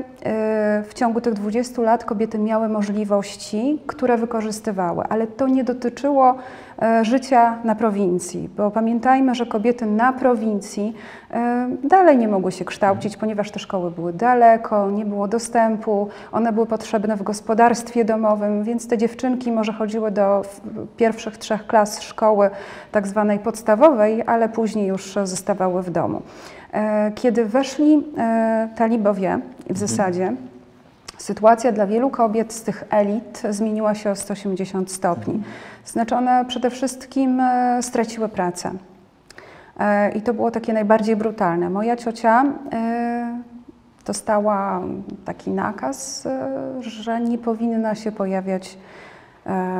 [0.83, 6.35] w ciągu tych 20 lat kobiety miały możliwości, które wykorzystywały, ale to nie dotyczyło
[7.01, 10.93] życia na prowincji, bo pamiętajmy, że kobiety na prowincji
[11.31, 16.53] e, dalej nie mogły się kształcić, ponieważ te szkoły były daleko, nie było dostępu, one
[16.53, 20.41] były potrzebne w gospodarstwie domowym, więc te dziewczynki może chodziły do
[20.97, 22.49] pierwszych trzech klas szkoły
[22.91, 26.21] tak zwanej podstawowej, ale później już zostawały w domu.
[26.73, 30.33] E, Kiedy weszli e, talibowie, w zasadzie
[31.17, 35.43] sytuacja dla wielu kobiet z tych elit zmieniła się o 180 stopni.
[35.85, 38.71] Znaczy one przede wszystkim e, straciły pracę.
[39.79, 41.69] E, I to było takie najbardziej brutalne.
[41.69, 43.41] Moja ciocia e,
[44.05, 44.81] dostała
[45.25, 46.27] taki nakaz,
[46.79, 48.77] że nie powinna się pojawiać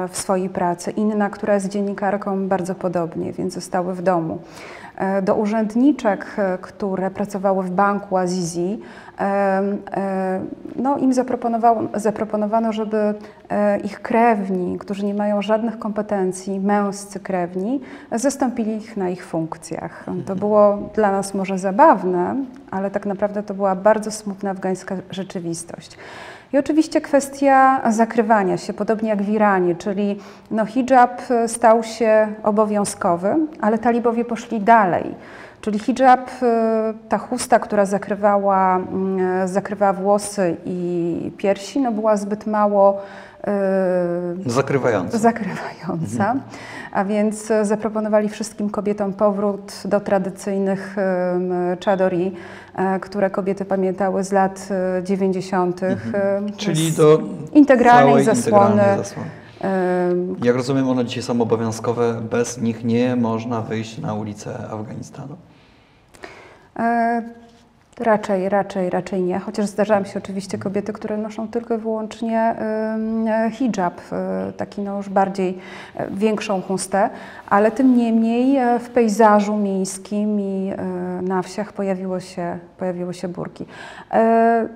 [0.10, 4.40] w swojej pracy, inna, która jest dziennikarką bardzo podobnie, więc zostały w domu.
[4.98, 8.80] E, do urzędniczek, e, które pracowały w banku Azizi,
[10.76, 11.14] no, im
[11.94, 13.14] zaproponowano, żeby
[13.84, 20.04] ich krewni, którzy nie mają żadnych kompetencji, męscy krewni, zastąpili ich na ich funkcjach.
[20.06, 20.40] To mhm.
[20.40, 22.36] było dla nas może zabawne,
[22.72, 25.98] ale tak naprawdę to była bardzo smutna afgańska rzeczywistość.
[26.54, 30.20] I oczywiście kwestia zakrywania się, podobnie jak w Iranie, czyli
[30.52, 35.16] no, hijab stał się obowiązkowy, ale talibowie poszli dalej.
[35.62, 36.32] Czyli hijab,
[37.10, 43.02] ta chusta, która zakrywała, mm, zakrywała włosy i piersi, no była zbyt mało
[44.46, 45.18] Zakrywająca.
[45.18, 46.32] Zakrywająca.
[46.32, 46.42] Mhm.
[46.92, 50.96] A więc zaproponowali wszystkim kobietom powrót do tradycyjnych
[51.80, 52.36] czadori,
[52.76, 54.70] e, które kobiety pamiętały z lat
[55.04, 55.84] 90.
[55.84, 56.52] Mhm.
[56.58, 57.20] Czyli do
[57.54, 58.72] integralnej zasłony.
[58.72, 59.30] Integralnej zasłony.
[60.44, 65.38] Jak rozumiem, one dzisiaj są obowiązkowe, bez nich nie można wyjść na ulicę Afganistanu.
[68.00, 69.40] Raczej, raczej, raczej nie.
[69.40, 72.56] Chociaż zdarzają się oczywiście kobiety, które noszą tylko i wyłącznie
[73.52, 74.02] hijab,
[74.58, 75.58] taki no już bardziej
[75.96, 77.10] e, większą chustę,
[77.50, 80.86] ale tym niemniej e, w pejzażu miejskim i e,
[81.22, 83.66] na wsiach pojawiło się, pojawiły się burki.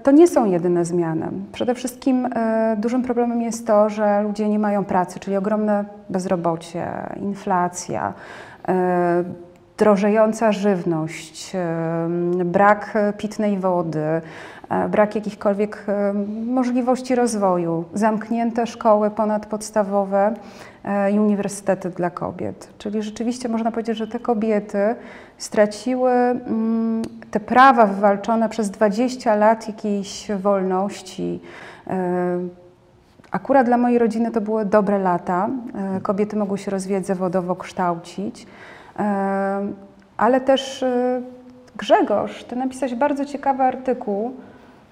[0.04, 1.28] To nie są jedyne zmiany.
[1.52, 2.30] Przede wszystkim
[2.78, 8.14] dużym problemem jest to, że ludzie nie mają pracy, czyli ogromne bezrobocie, inflacja
[9.82, 11.52] drożejąca żywność,
[12.46, 14.22] brak pitnej wody,
[14.70, 15.86] e, brak jakichkolwiek
[16.46, 20.34] możliwości rozwoju, zamknięte szkoły ponadpodstawowe
[20.84, 22.70] e, i uniwersytety dla kobiet.
[22.78, 24.96] Czyli rzeczywiście można powiedzieć, że te kobiety
[25.38, 31.40] straciły mm, te prawa wywalczone przez 20 lat jakiejś wolności.
[31.88, 32.40] E,
[33.32, 35.50] akurat dla mojej rodziny to były dobre lata.
[36.04, 38.48] Kobiety mogły się rozwijać zawodowo, kształcić.
[40.22, 41.22] Ale też e,
[41.76, 44.32] Grzegorz, ty napisałeś bardzo ciekawy artykuł,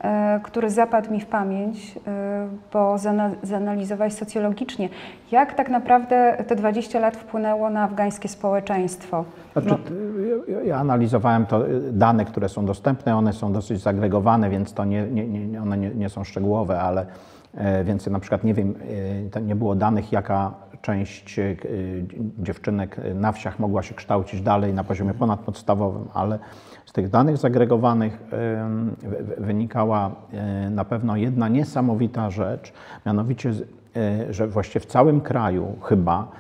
[0.02, 2.96] e, który zapadł mi w pamięć, e, bo
[3.44, 4.90] zanalizowałeś socjologicznie,
[5.32, 9.26] jak tak naprawdę te 20 lat wpłynęło na afgańskie społeczeństwo.
[9.54, 10.62] Znaczy, no.
[10.64, 15.28] ja analizowałem to, dane, które są dostępne, one są dosyć zagregowane, więc to nie, nie,
[15.28, 17.06] nie one nie, nie, są szczegółowe, ale
[17.84, 18.74] więc na przykład nie wiem,
[19.42, 21.56] nie było danych, jaka część e,
[22.40, 26.40] dziewczynek na wsiach mogła się kształcić dalej na poziomie ponadpodstawowym, ale
[26.86, 28.24] z tych danych zagregowanych
[29.38, 32.74] wynikała e, na pewno jedna niesamowita rzecz,
[33.06, 33.52] mianowicie,
[33.96, 36.32] e, że właściwie w całym kraju chyba,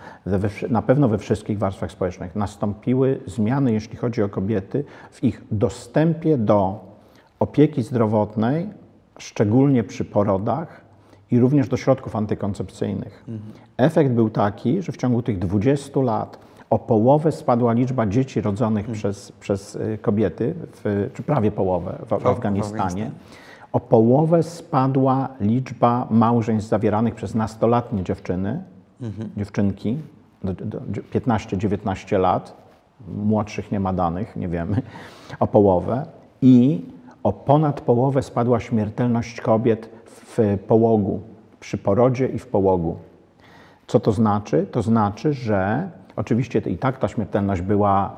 [0.69, 6.37] na pewno we wszystkich warstwach społecznych nastąpiły zmiany, jeśli chodzi o kobiety, w ich dostępie
[6.37, 6.85] do
[7.39, 8.69] opieki zdrowotnej,
[9.17, 10.88] szczególnie przy porodach,
[11.31, 13.23] i również do środków antykoncepcyjnych.
[13.27, 13.51] Mhm.
[13.77, 16.39] Efekt był taki, że w ciągu tych 20 lat
[16.69, 18.93] o połowę spadła liczba dzieci rodzonych mhm.
[18.97, 23.11] przez, przez y, kobiety, w, czy prawie połowę w, w Afganistanie.
[23.71, 28.63] O połowę spadła liczba małżeństw zawieranych przez nastolatnie dziewczyny,
[29.01, 29.29] mhm.
[29.37, 29.97] dziewczynki,
[31.13, 32.53] 15-19 lat,
[33.07, 34.81] młodszych nie ma danych, nie wiemy,
[35.39, 36.05] o połowę.
[36.41, 36.85] I
[37.23, 39.89] o ponad połowę spadła śmiertelność kobiet
[40.25, 41.21] w połogu,
[41.59, 42.97] przy porodzie i w połogu.
[43.87, 44.67] Co to znaczy?
[44.71, 48.11] To znaczy, że oczywiście i tak ta śmiertelność była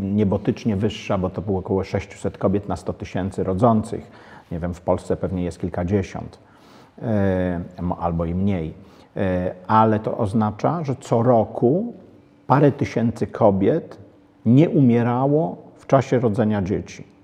[0.00, 4.10] niebotycznie wyższa, bo to było około 600 kobiet na 100 tysięcy rodzących.
[4.52, 6.38] Nie wiem, w Polsce pewnie jest kilkadziesiąt
[8.00, 8.74] albo i mniej.
[9.16, 11.94] E, ale to oznacza, że co roku
[12.46, 13.98] parę tysięcy kobiet
[14.46, 17.15] nie umierało w czasie rodzenia dzieci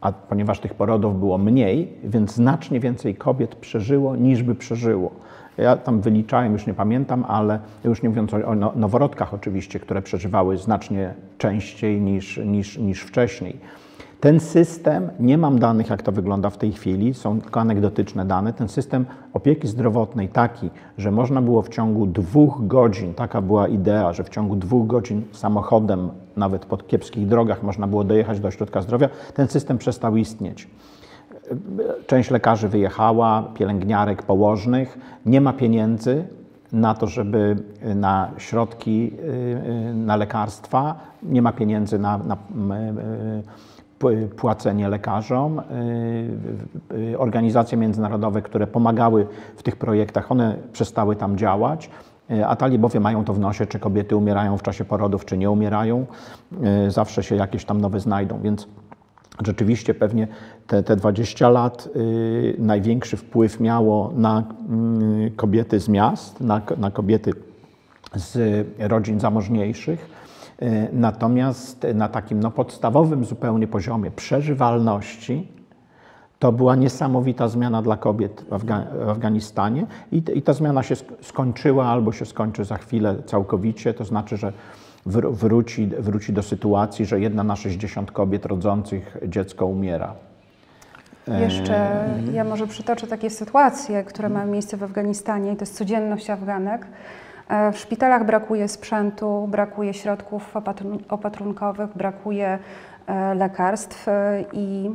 [0.00, 5.10] a ponieważ tych porodów było mniej, więc znacznie więcej kobiet przeżyło niż by przeżyło.
[5.58, 10.02] Ja tam wyliczałem, już nie pamiętam, ale już nie mówiąc o no, noworodkach oczywiście, które
[10.02, 13.56] przeżywały znacznie częściej niż, niż, niż wcześniej.
[14.20, 18.52] Ten system, nie mam danych, jak to wygląda w tej chwili, są tylko anegdotyczne dane.
[18.52, 24.12] Ten system opieki zdrowotnej taki, że można było w ciągu dwóch godzin, taka była idea,
[24.12, 28.82] że w ciągu dwóch godzin samochodem, nawet po kiepskich drogach, można było dojechać do ośrodka
[28.82, 30.68] zdrowia, ten system przestał istnieć.
[32.06, 36.24] Część lekarzy wyjechała, pielęgniarek, położnych, nie ma pieniędzy
[36.72, 37.56] na to, żeby
[37.94, 42.36] na środki, y, y, na lekarstwa, nie ma pieniędzy na, na
[44.36, 45.58] płacenie lekarzom.
[45.58, 45.62] Y,
[47.12, 51.90] y, organizacje międzynarodowe, które pomagały w tych projektach, one przestały tam działać.
[52.30, 55.50] Y, a talibowie mają to w nosie, czy kobiety umierają w czasie porodów, czy nie
[55.50, 56.06] umierają.
[56.88, 58.40] Zawsze się jakieś tam nowe znajdą.
[58.42, 58.68] Więc
[59.44, 60.28] Rzeczywiście pewnie
[60.66, 61.88] te, te 20 lat
[62.58, 64.42] największy wpływ miało na
[65.26, 67.32] y, kobiety z miast, na, na kobiety
[68.14, 70.19] z rodzin zamożniejszych.
[70.62, 75.48] Y, natomiast na takim no, podstawowym zupełnie poziomie przeżywalności
[76.38, 80.94] to była niesamowita zmiana dla kobiet w, Afga w Afganistanie i, i ta zmiana się
[81.22, 83.94] skończyła albo się skończy za chwilę całkowicie.
[83.94, 84.52] To znaczy, że
[85.06, 90.14] wróci, wróci do sytuacji, że jedna na 60 kobiet rodzących dziecko umiera.
[91.40, 96.30] Jeszcze ja może przytoczę takie sytuacje, które mają miejsce w Afganistanie i to jest codzienność
[96.30, 96.86] Afganek.
[97.50, 100.54] E, w szpitalach brakuje sprzętu, brakuje środków
[101.08, 102.58] opatrunkowych, brakuje
[103.06, 104.90] e, lekarstw e, i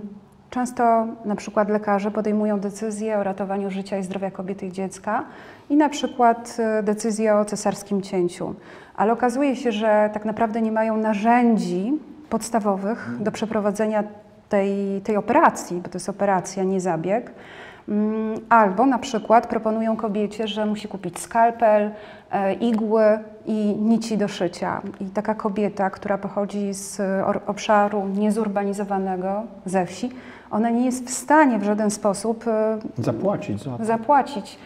[0.50, 5.24] często na przykład lekarze podejmują decyzję o ratowaniu życia i zdrowia kobiety i dziecka
[5.70, 8.56] i na przykład decyzję o cesarskim cięciu
[8.96, 11.94] ale okazuje się, że tak naprawdę nie mają narzędzi
[12.30, 14.04] podstawowych do przeprowadzenia
[14.50, 17.32] tej, tej operacji, bo to jest operacja, nie zabieg.
[17.90, 21.92] Mm, albo na przykład proponują kobiecie, że musi kupić skalpel,
[22.60, 24.82] igły i nici do szycia.
[25.00, 27.02] I taka kobieta, która pochodzi z
[27.48, 30.12] obszaru niezurbanizowanego, ze wsi,
[30.52, 33.86] ona nie jest w stanie w żaden sposób e, zapłacić za to.
[33.86, 34.58] Zapłacić.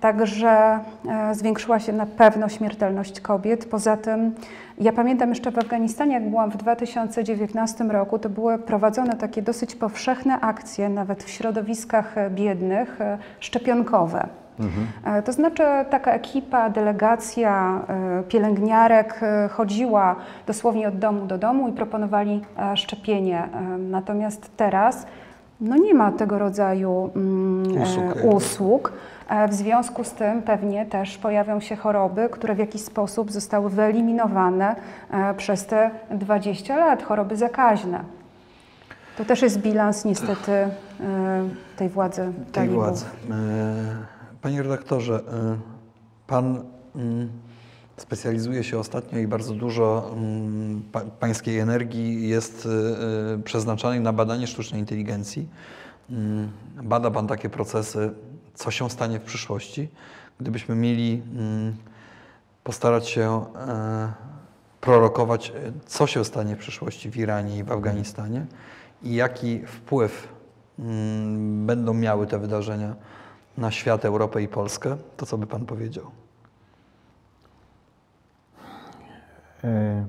[0.00, 3.64] Także e, zwiększyła się na pewno śmiertelność kobiet.
[3.64, 4.34] Poza tym,
[4.80, 9.74] ja pamiętam jeszcze w Afganistanie, jak byłam w 2019 roku, to były prowadzone takie dosyć
[9.74, 14.28] powszechne akcje, nawet w środowiskach biednych, e, szczepionkowe.
[14.60, 15.22] Mhm.
[15.22, 17.80] To znaczy taka ekipa, delegacja
[18.28, 20.16] pielęgniarek chodziła
[20.46, 22.40] dosłownie od domu do domu i proponowali
[22.74, 23.48] szczepienie.
[23.78, 25.06] Natomiast teraz
[25.60, 28.34] no nie ma tego rodzaju mm, usług.
[28.34, 28.92] usług.
[29.48, 34.76] W związku z tym pewnie też pojawią się choroby, które w jakiś sposób zostały wyeliminowane
[35.10, 38.00] e, przez te 20 lat, choroby zakaźne.
[39.18, 40.68] To też jest bilans niestety e,
[41.76, 43.04] tej władzy Tej władzy.
[44.42, 45.20] Panie redaktorze,
[46.26, 46.64] pan
[46.96, 47.28] mm,
[47.96, 50.82] specjalizuje się ostatnio i bardzo dużo mm,
[51.20, 52.68] pańskiej energii jest
[53.44, 55.48] przeznaczanej na badanie sztucznej inteligencji.
[56.82, 58.10] Bada pan takie procesy
[58.54, 59.88] co się stanie w przyszłości,
[60.40, 61.22] gdybyśmy mieli
[62.64, 63.44] postarać się
[64.80, 65.52] prorokować,
[65.86, 68.46] co się stanie w przyszłości w Iranie i w Afganistanie
[69.02, 70.28] i jaki wpływ
[71.66, 72.94] będą miały te wydarzenia
[73.58, 76.04] na świat, Europę i Polskę, to co by Pan powiedział?
[79.64, 80.06] E,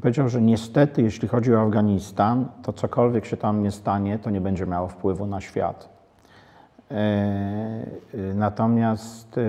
[0.00, 4.40] powiedział, że niestety, jeśli chodzi o Afganistan, to cokolwiek się tam nie stanie, to nie
[4.40, 5.88] będzie miało wpływu na świat.
[6.90, 9.40] E, e, natomiast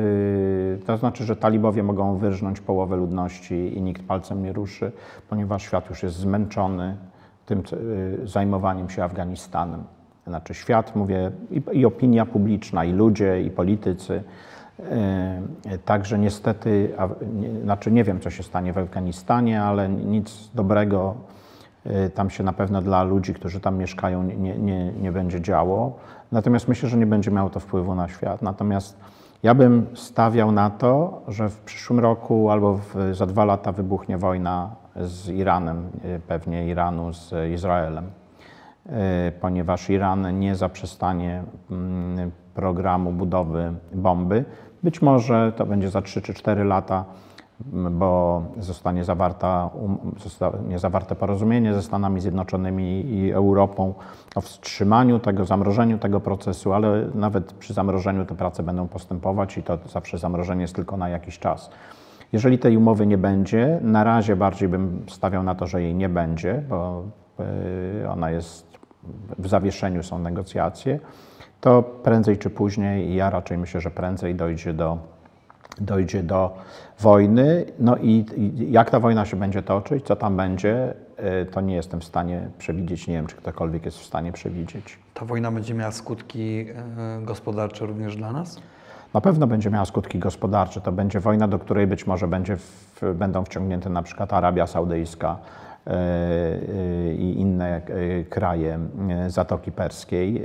[0.85, 4.91] to znaczy, że talibowie mogą wyrżnąć połowę ludności i nikt palcem nie ruszy,
[5.29, 6.97] ponieważ świat już jest zmęczony
[7.45, 7.63] tym
[8.23, 9.83] zajmowaniem się Afganistanem.
[10.27, 14.23] Znaczy świat, mówię, i, i opinia publiczna, i ludzie, i politycy.
[15.85, 16.93] Także niestety,
[17.63, 21.15] znaczy nie wiem, co się stanie w Afganistanie, ale nic dobrego
[22.13, 25.97] tam się na pewno dla ludzi, którzy tam mieszkają, nie, nie, nie będzie działo.
[26.31, 28.41] Natomiast myślę, że nie będzie miało to wpływu na świat.
[28.41, 28.97] Natomiast
[29.43, 34.17] ja bym stawiał na to, że w przyszłym roku albo w, za dwa lata wybuchnie
[34.17, 38.22] wojna z Iranem, e, pewnie Iranu z Izraelem, e,
[39.41, 44.45] ponieważ Iran nie zaprzestanie mm, programu budowy bomby.
[44.83, 47.05] Być może to będzie za 3 czy 4 lata
[47.91, 53.93] bo zostanie zawarta, um, zostanie zawarte porozumienie ze Stanami Zjednoczonymi i Europą
[54.35, 59.63] o wstrzymaniu tego, zamrożeniu tego procesu, ale nawet przy zamrożeniu te prace będą postępować i
[59.63, 61.69] to zawsze zamrożenie jest tylko na jakiś czas.
[62.31, 66.09] Jeżeli tej umowy nie będzie, na razie bardziej bym stawiał na to, że jej nie
[66.09, 67.03] będzie, bo
[68.03, 68.72] y, ona jest
[69.39, 70.99] w zawieszeniu, są negocjacje,
[71.61, 75.13] to prędzej czy później, ja raczej myślę, że prędzej dojdzie do
[75.79, 76.57] dojdzie do
[76.99, 77.65] wojny.
[77.79, 78.25] No i,
[78.71, 80.93] jak ta wojna się będzie toczyć, co tam będzie,
[81.41, 83.07] y, to nie jestem w stanie przewidzieć.
[83.07, 84.99] Nie wiem, czy ktokolwiek jest w stanie przewidzieć.
[85.13, 86.65] Ta wojna będzie miała skutki
[87.21, 88.61] y, gospodarcze również dla nas?
[89.13, 90.81] Na pewno będzie miała skutki gospodarcze.
[90.81, 95.37] To będzie wojna, do której być może będzie w, będą wciągnięte na przykład Arabia Saudyjska
[95.87, 97.81] y, i inne
[98.29, 98.79] kraje
[99.27, 100.43] Zatoki Perskiej.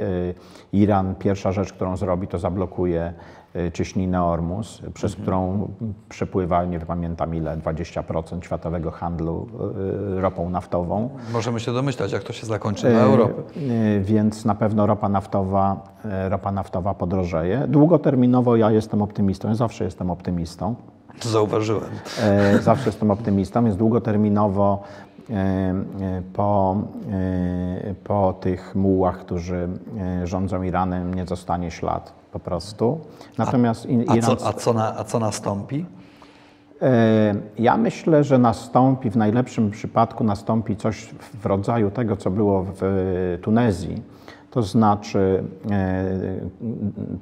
[0.73, 3.13] Iran, pierwsza rzecz, którą zrobi, to zablokuje
[3.57, 5.23] Y, cieśninę Ormus, przez mhm.
[5.23, 5.69] którą
[6.09, 9.47] przepływa, nie pamiętam ile, 20% światowego handlu
[10.17, 11.11] y, ropą naftową.
[11.33, 13.43] Możemy się domyślać, jak to się zakończy Europy.
[13.57, 15.83] Y, więc na pewno ropa naftowa,
[16.29, 17.65] ropa naftowa podrożeje.
[17.69, 20.75] Długoterminowo ja jestem optymistą, ja zawsze jestem optymistą.
[21.21, 21.91] To zauważyłem.
[22.61, 24.83] Zawsze jestem optymistą, więc długoterminowo
[26.33, 26.77] po,
[28.05, 29.69] po tych mułach, którzy
[30.25, 33.01] rządzą Iranem, nie zostanie ślad po prostu.
[33.39, 35.87] Natomiast a, a, co, a, co, na, a co nastąpi?
[37.59, 41.05] Ja myślę, że nastąpi, w najlepszym przypadku nastąpi coś
[41.41, 44.03] w rodzaju tego, co było w Tunezji,
[44.51, 45.45] to znaczy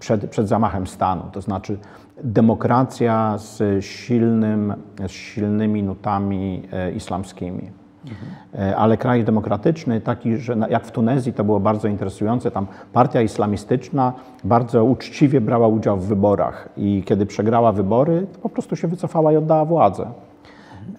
[0.00, 1.78] przed, przed zamachem stanu, to znaczy
[2.24, 4.74] demokracja z, silnym,
[5.06, 7.70] z silnymi nutami e, islamskimi.
[8.08, 8.74] Mhm.
[8.76, 14.12] Ale kraj demokratyczny, taki, że jak w Tunezji to było bardzo interesujące, tam partia islamistyczna
[14.44, 19.32] bardzo uczciwie brała udział w wyborach i kiedy przegrała wybory, to po prostu się wycofała
[19.32, 20.06] i oddała władzę.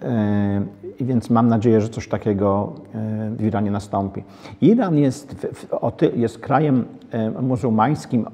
[0.02, 0.66] Mhm.
[1.00, 2.72] I więc mam nadzieję, że coś takiego
[3.36, 4.24] w Iranie nastąpi.
[4.60, 5.46] Iran jest,
[6.16, 6.84] jest krajem
[7.42, 8.26] muzułmańskim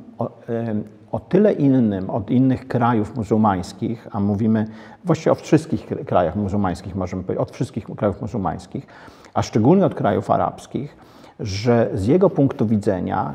[1.15, 4.67] o tyle innym od innych krajów muzułmańskich, a mówimy
[5.05, 8.87] właściwie o wszystkich krajach muzułmańskich, możemy powiedzieć, od wszystkich krajów muzułmańskich,
[9.35, 10.97] a szczególnie od krajów arabskich,
[11.41, 13.35] że z jego punktu widzenia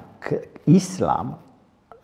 [0.68, 1.34] islam,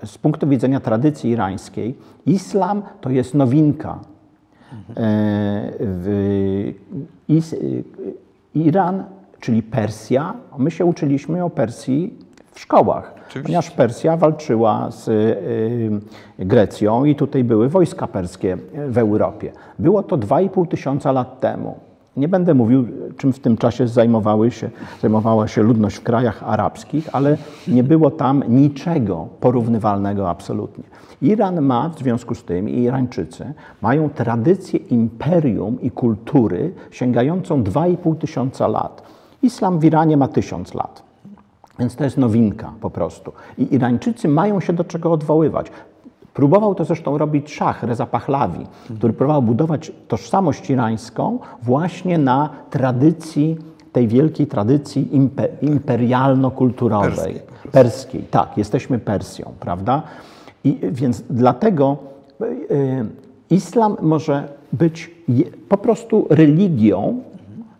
[0.05, 3.99] z punktu widzenia tradycji irańskiej, islam to jest nowinka.
[4.73, 5.07] Mhm.
[8.53, 9.03] Iran,
[9.39, 12.24] czyli Persja, my się uczyliśmy o Persji
[12.55, 13.41] w szkołach, Oczywiście.
[13.43, 18.57] ponieważ Persja walczyła z y, Grecją i tutaj były wojska perskie
[18.89, 19.51] w Europie.
[19.79, 21.79] Było to 2,5 tysiąca lat temu.
[22.17, 22.87] Nie będę mówił,
[23.17, 24.69] czym w tym czasie zajmowały się,
[25.01, 27.37] zajmowała się ludność w krajach arabskich, ale
[27.67, 30.83] nie było tam niczego porównywalnego absolutnie.
[31.21, 38.17] Iran ma w związku z tym i Irańczycy mają tradycję imperium i kultury sięgającą 2,5
[38.17, 39.01] tysiąca lat.
[39.41, 41.04] Islam w Iranie ma tysiąc lat.
[41.79, 43.31] Więc to jest nowinka po prostu.
[43.57, 45.71] I Irańczycy mają się do czego odwoływać.
[46.33, 48.65] Próbował to zresztą robić Szach Reza Pahlavi,
[48.97, 53.57] który próbował budować tożsamość irańską właśnie na tradycji,
[53.91, 55.09] tej wielkiej tradycji
[55.61, 57.33] imperialno-kulturowej.
[57.33, 58.21] Perskiej, perskiej.
[58.21, 60.01] Tak, jesteśmy Persją, prawda?
[60.63, 61.97] I więc dlatego
[62.41, 63.05] y,
[63.49, 65.11] islam może być
[65.69, 67.19] po prostu religią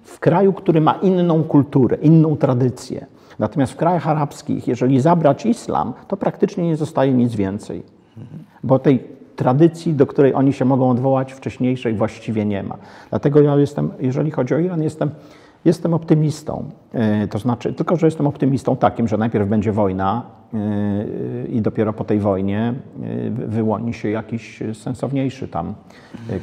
[0.04, 3.06] w kraju, który ma inną kulturę, inną tradycję.
[3.40, 7.84] Natomiast w krajach arabskich, jeżeli zabrać islam, to praktycznie nie zostaje nic więcej,
[8.64, 9.04] bo tej
[9.36, 12.78] tradycji, do której oni się mogą odwołać, wcześniejszej właściwie nie ma.
[13.10, 15.10] Dlatego ja jestem, jeżeli chodzi o Iran, jestem,
[15.66, 16.70] jestem optymistą.
[16.94, 21.94] E, to znaczy, tylko że jestem optymistą takim, że najpierw będzie wojna e, i dopiero
[21.94, 25.74] po tej wojnie e, wyłoni się jakiś sensowniejszy tam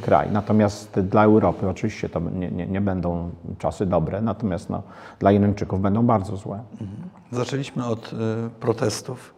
[0.01, 0.31] kraj.
[0.31, 4.83] Natomiast dla Europy oczywiście to nie, nie, nie będą czasy dobre, natomiast no,
[5.19, 6.59] dla Irańczyków będą bardzo złe.
[6.71, 6.89] Mhm.
[7.31, 8.11] Zaczęliśmy od
[8.59, 9.35] protestów.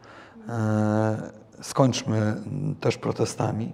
[1.61, 2.36] Skończmy
[2.79, 3.71] też protestami.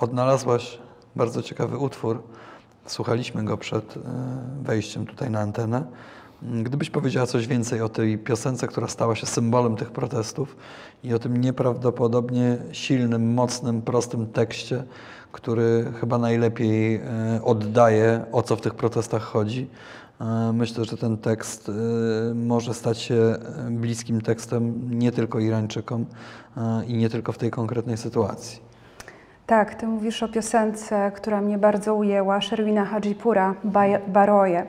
[0.00, 0.78] Odnalazłaś
[1.16, 2.22] bardzo ciekawy utwór
[2.86, 4.00] Słuchaliśmy go przed e,
[4.62, 5.84] wejściem tutaj na antenę.
[6.62, 10.56] Gdybyś powiedziała coś więcej o tej piosence, która stała się symbolem tych protestów
[11.04, 14.84] i o tym nieprawdopodobnie silnym, mocnym, prostym tekście,
[15.32, 19.68] który chyba najlepiej e, oddaje, o co w tych protestach chodzi.
[20.20, 21.70] E, myślę, że ten tekst
[22.34, 23.36] może stać się
[23.70, 26.06] bliskim tekstem nie tylko Irańczykom
[26.86, 28.71] i nie tylko w tej konkretnej sytuacji.
[29.46, 33.54] Tak, ty mówisz o piosence, która mnie bardzo ujęła, Sherwina Hajipura,
[34.08, 34.66] Baroje,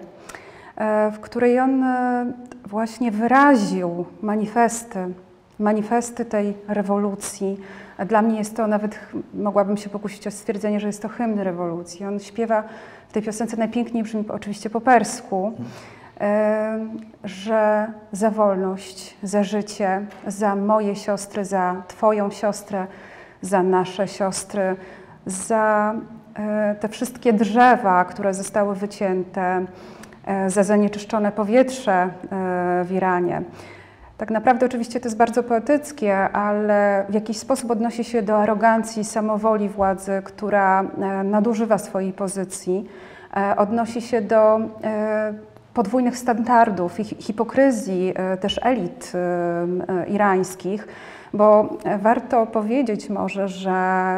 [0.76, 2.26] e, w której on e,
[2.66, 5.00] właśnie wyraził manifesty,
[5.60, 7.58] manifesty tej rewolucji.
[8.06, 9.00] Dla mnie jest to nawet,
[9.34, 12.06] mogłabym się pokusić o stwierdzenie, że jest to hymn rewolucji.
[12.06, 12.64] On śpiewa
[13.10, 15.54] w tej piosence najpiękniej, brzmi oczywiście po persku,
[16.20, 16.80] e,
[17.24, 22.88] że za wolność, za życie, za moje siostry, za Twoją siostrę,
[23.44, 24.76] za nasze siostry,
[25.26, 25.96] za
[26.36, 29.66] e, te wszystkie drzewa, które zostały wycięte,
[30.26, 32.10] e, za zanieczyszczone powietrze e,
[32.84, 33.42] w Iranie.
[34.18, 39.04] Tak naprawdę oczywiście to jest bardzo poetyckie, ale w jakiś sposób odnosi się do arogancji,
[39.04, 40.84] samowoli władzy, która
[41.24, 42.86] nadużywa swojej pozycji,
[43.58, 44.60] odnosi się do
[45.74, 49.12] podwójnych standardów i hipokryzji też elit
[50.08, 50.88] irańskich,
[51.34, 53.72] bo warto powiedzieć może, że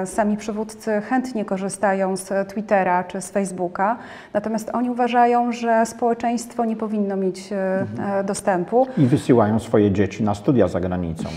[0.05, 3.97] sami przywódcy chętnie korzystają z Twittera czy z Facebooka,
[4.33, 8.25] natomiast oni uważają, że społeczeństwo nie powinno mieć e, mhm.
[8.25, 8.87] dostępu.
[8.97, 11.29] I wysyłają swoje dzieci na studia za granicą.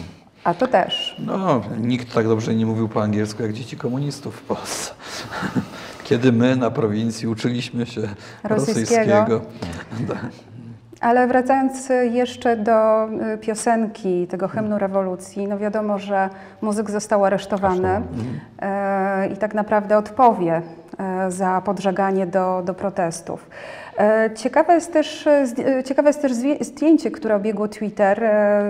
[0.44, 1.16] A to też.
[1.26, 4.94] No, nikt tak dobrze nie mówił po angielsku jak dzieci komunistów w Polsce.
[6.04, 8.00] Kiedy my na prowincji uczyliśmy się
[8.44, 9.40] rosyjskiego.
[9.40, 9.40] rosyjskiego.
[11.00, 16.30] Ale wracając jeszcze do y, piosenki, tego hymnu rewolucji, no wiadomo, że
[16.62, 18.02] muzyk został aresztowany
[18.62, 20.62] e, i tak naprawdę odpowie
[21.28, 23.50] za podżeganie do, do protestów.
[24.34, 25.28] Ciekawe jest też,
[25.84, 28.22] ciekawe jest też zdjęcie, które obiegło Twitter.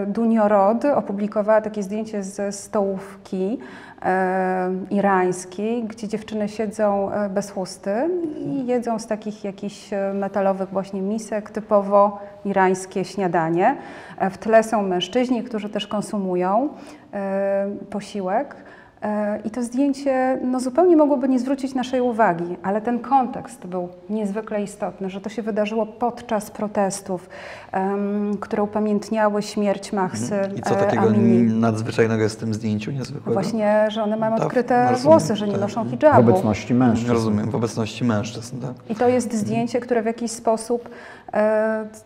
[0.07, 3.59] Dunio Rod opublikowała takie zdjęcie ze stołówki
[4.90, 11.03] irańskiej, gdzie dziewczyny siedzą e, bez chusty i jedzą z takich jakichś e, metalowych właśnie
[11.03, 13.76] misek, typowo irańskie śniadanie.
[14.18, 16.68] E, W tle są mężczyźni, którzy też konsumują
[17.12, 18.57] e, posiłek.
[19.03, 23.88] E, I to zdjęcie no, zupełnie mogłoby nie zwrócić naszej uwagi, ale ten kontekst był
[24.11, 27.28] niezwykle istotny, że to się wydarzyło podczas protestów,
[27.72, 30.57] em, które upamiętniały śmierć Mahsy Mhm.
[30.57, 31.61] I co e, takiego Amini.
[31.61, 33.32] nadzwyczajnego jest w tym zdjęciu niezwykłego?
[33.40, 35.61] Właśnie, że one mają Tak, odkryte rozumiem, włosy, że nie tak.
[35.61, 36.20] noszą W hijabu.
[36.30, 37.12] obecności mężczyzn.
[37.12, 38.72] Rozumiem, w obecności mężczyzn, tak?
[38.90, 40.88] I to jest zdjęcie, które w jakiś sposób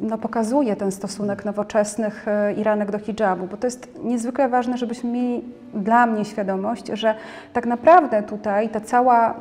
[0.01, 5.11] no, pokazuje ten stosunek nowoczesnych e, Iranek do hijabu, bo to jest niezwykle ważne, żebyśmy
[5.11, 5.45] mieli
[5.75, 7.14] dla mnie świadomość, że
[7.53, 9.35] tak naprawdę tutaj ta cała e,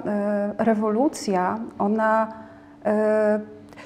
[0.58, 2.34] rewolucja, ona
[2.86, 3.40] e,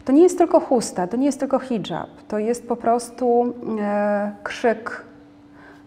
[0.06, 4.32] to nie jest tylko chusta, to nie jest tylko hijab, to jest po prostu e,
[4.44, 5.02] krzyk,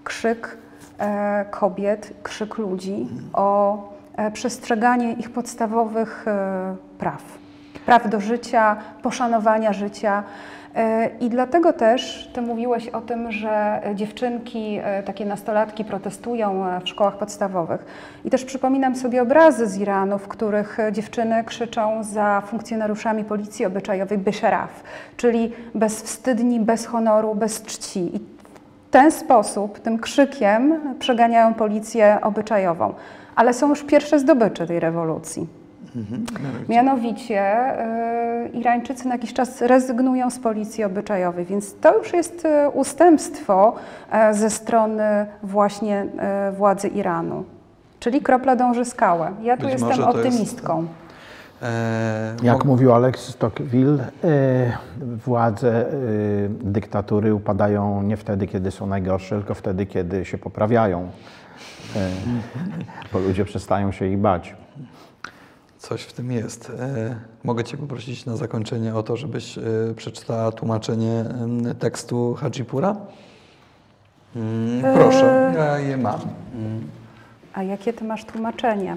[0.04, 0.56] krzyk
[0.98, 3.78] e, kobiet, krzyk ludzi o
[4.16, 7.47] e, przestrzeganie ich podstawowych e, praw.
[7.89, 10.22] Praw do życia, poszanowania życia.
[10.74, 16.80] E, I dlatego też Ty mówiłeś o tym, że dziewczynki, e, takie nastolatki protestują e,
[16.80, 17.84] w szkołach podstawowych.
[18.24, 24.18] I też przypominam sobie obrazy z Iranu, w których dziewczyny krzyczą za funkcjonariuszami policji obyczajowej
[24.18, 24.82] Besharaf,
[25.16, 28.16] czyli bezwstydni, bez honoru, bez czci.
[28.16, 32.95] I w ten sposób, tym krzykiem przeganiają policję obyczajową.
[33.36, 35.67] Ale są już pierwsze zdobycze tej rewolucji.
[36.68, 42.70] Mianowicie e, Irańczycy na jakiś czas rezygnują z policji obyczajowej, więc to już jest e,
[42.70, 43.76] ustępstwo
[44.11, 46.07] e, ze strony właśnie
[46.53, 47.45] władzy Iranu.
[48.01, 49.32] Czyli kropla dąży skałę.
[49.43, 50.86] Ja tu Być jestem optymistką.
[52.43, 53.99] Jak mówił Alexis Tocqueville,
[55.24, 55.86] władze
[56.51, 61.09] dyktatury upadają nie wtedy, kiedy są najgorsze, tylko wtedy, kiedy się poprawiają.
[63.12, 64.57] Bo ludzie przestają się ich bać.
[65.89, 66.72] Coś w tym jest.
[66.80, 69.62] E, mogę Cię poprosić na zakończenie o to, żebyś e,
[69.97, 71.24] przeczytała tłumaczenie
[71.78, 72.97] tekstu Hajipura?
[74.36, 76.20] Mm, proszę, ja je mam.
[76.55, 76.89] Mm.
[77.55, 78.97] A jakie ty masz tłumaczenie?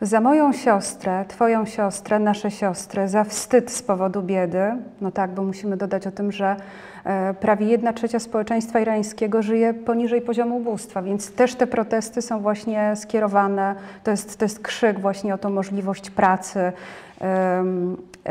[0.00, 4.62] Za moją siostrę, twoją siostrę, nasze siostry, za wstyd z powodu biedy,
[5.00, 6.56] no tak, bo musimy dodać o tym, że
[7.04, 12.40] e, prawie jedna trzecia społeczeństwa irańskiego żyje poniżej poziomu ubóstwa, więc też te protesty są
[12.40, 13.74] właśnie skierowane,
[14.04, 16.72] to jest, to jest krzyk właśnie o tą możliwość pracy,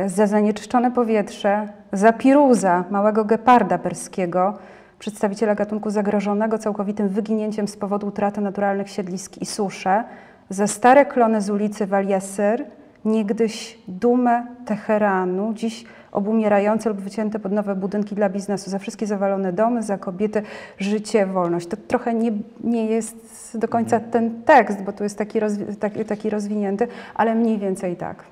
[0.06, 4.54] za zanieczyszczone powietrze, za piruza, małego geparda perskiego,
[5.00, 10.04] przedstawiciela gatunku zagrożonego całkowitym wyginięciem z powodu utraty naturalnych siedlisk i susze,
[10.50, 12.66] za stare klony z ulicy Waliasyr,
[13.06, 19.54] niegdyś dumę Teheranu, dziś obumierające lub wycięte pod nowe budynki dla biznesu, za wszystkie zawalone
[19.54, 20.42] domy, za kobiety,
[20.80, 21.68] życie, wolność.
[21.68, 22.32] To trochę nie,
[22.64, 23.16] nie jest
[23.54, 27.96] do końca ten tekst, bo tu jest taki, rozwi- taki, taki rozwinięty, ale mniej więcej
[27.96, 28.24] tak.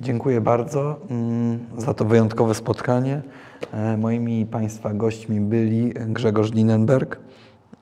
[0.00, 3.22] Dziękuję bardzo mm, za to wyjątkowe spotkanie.
[3.72, 7.18] E, Moimi Państwa gośćmi byli Grzegorz Linenberg,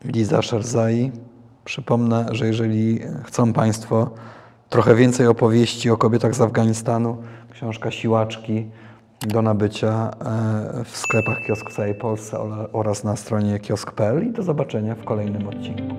[0.04, 1.12] Liza Szerzai.
[1.66, 4.10] Przypomnę, że jeżeli chcą Państwo
[4.70, 7.16] trochę więcej opowieści o kobietach z Afganistanu,
[7.52, 8.66] książka Siłaczki
[9.20, 12.38] do nabycia e, w sklepach kiosk w całej Polsce
[12.72, 15.96] oraz na stronie kiosk.pl i do zobaczenia w kolejnym odcinku.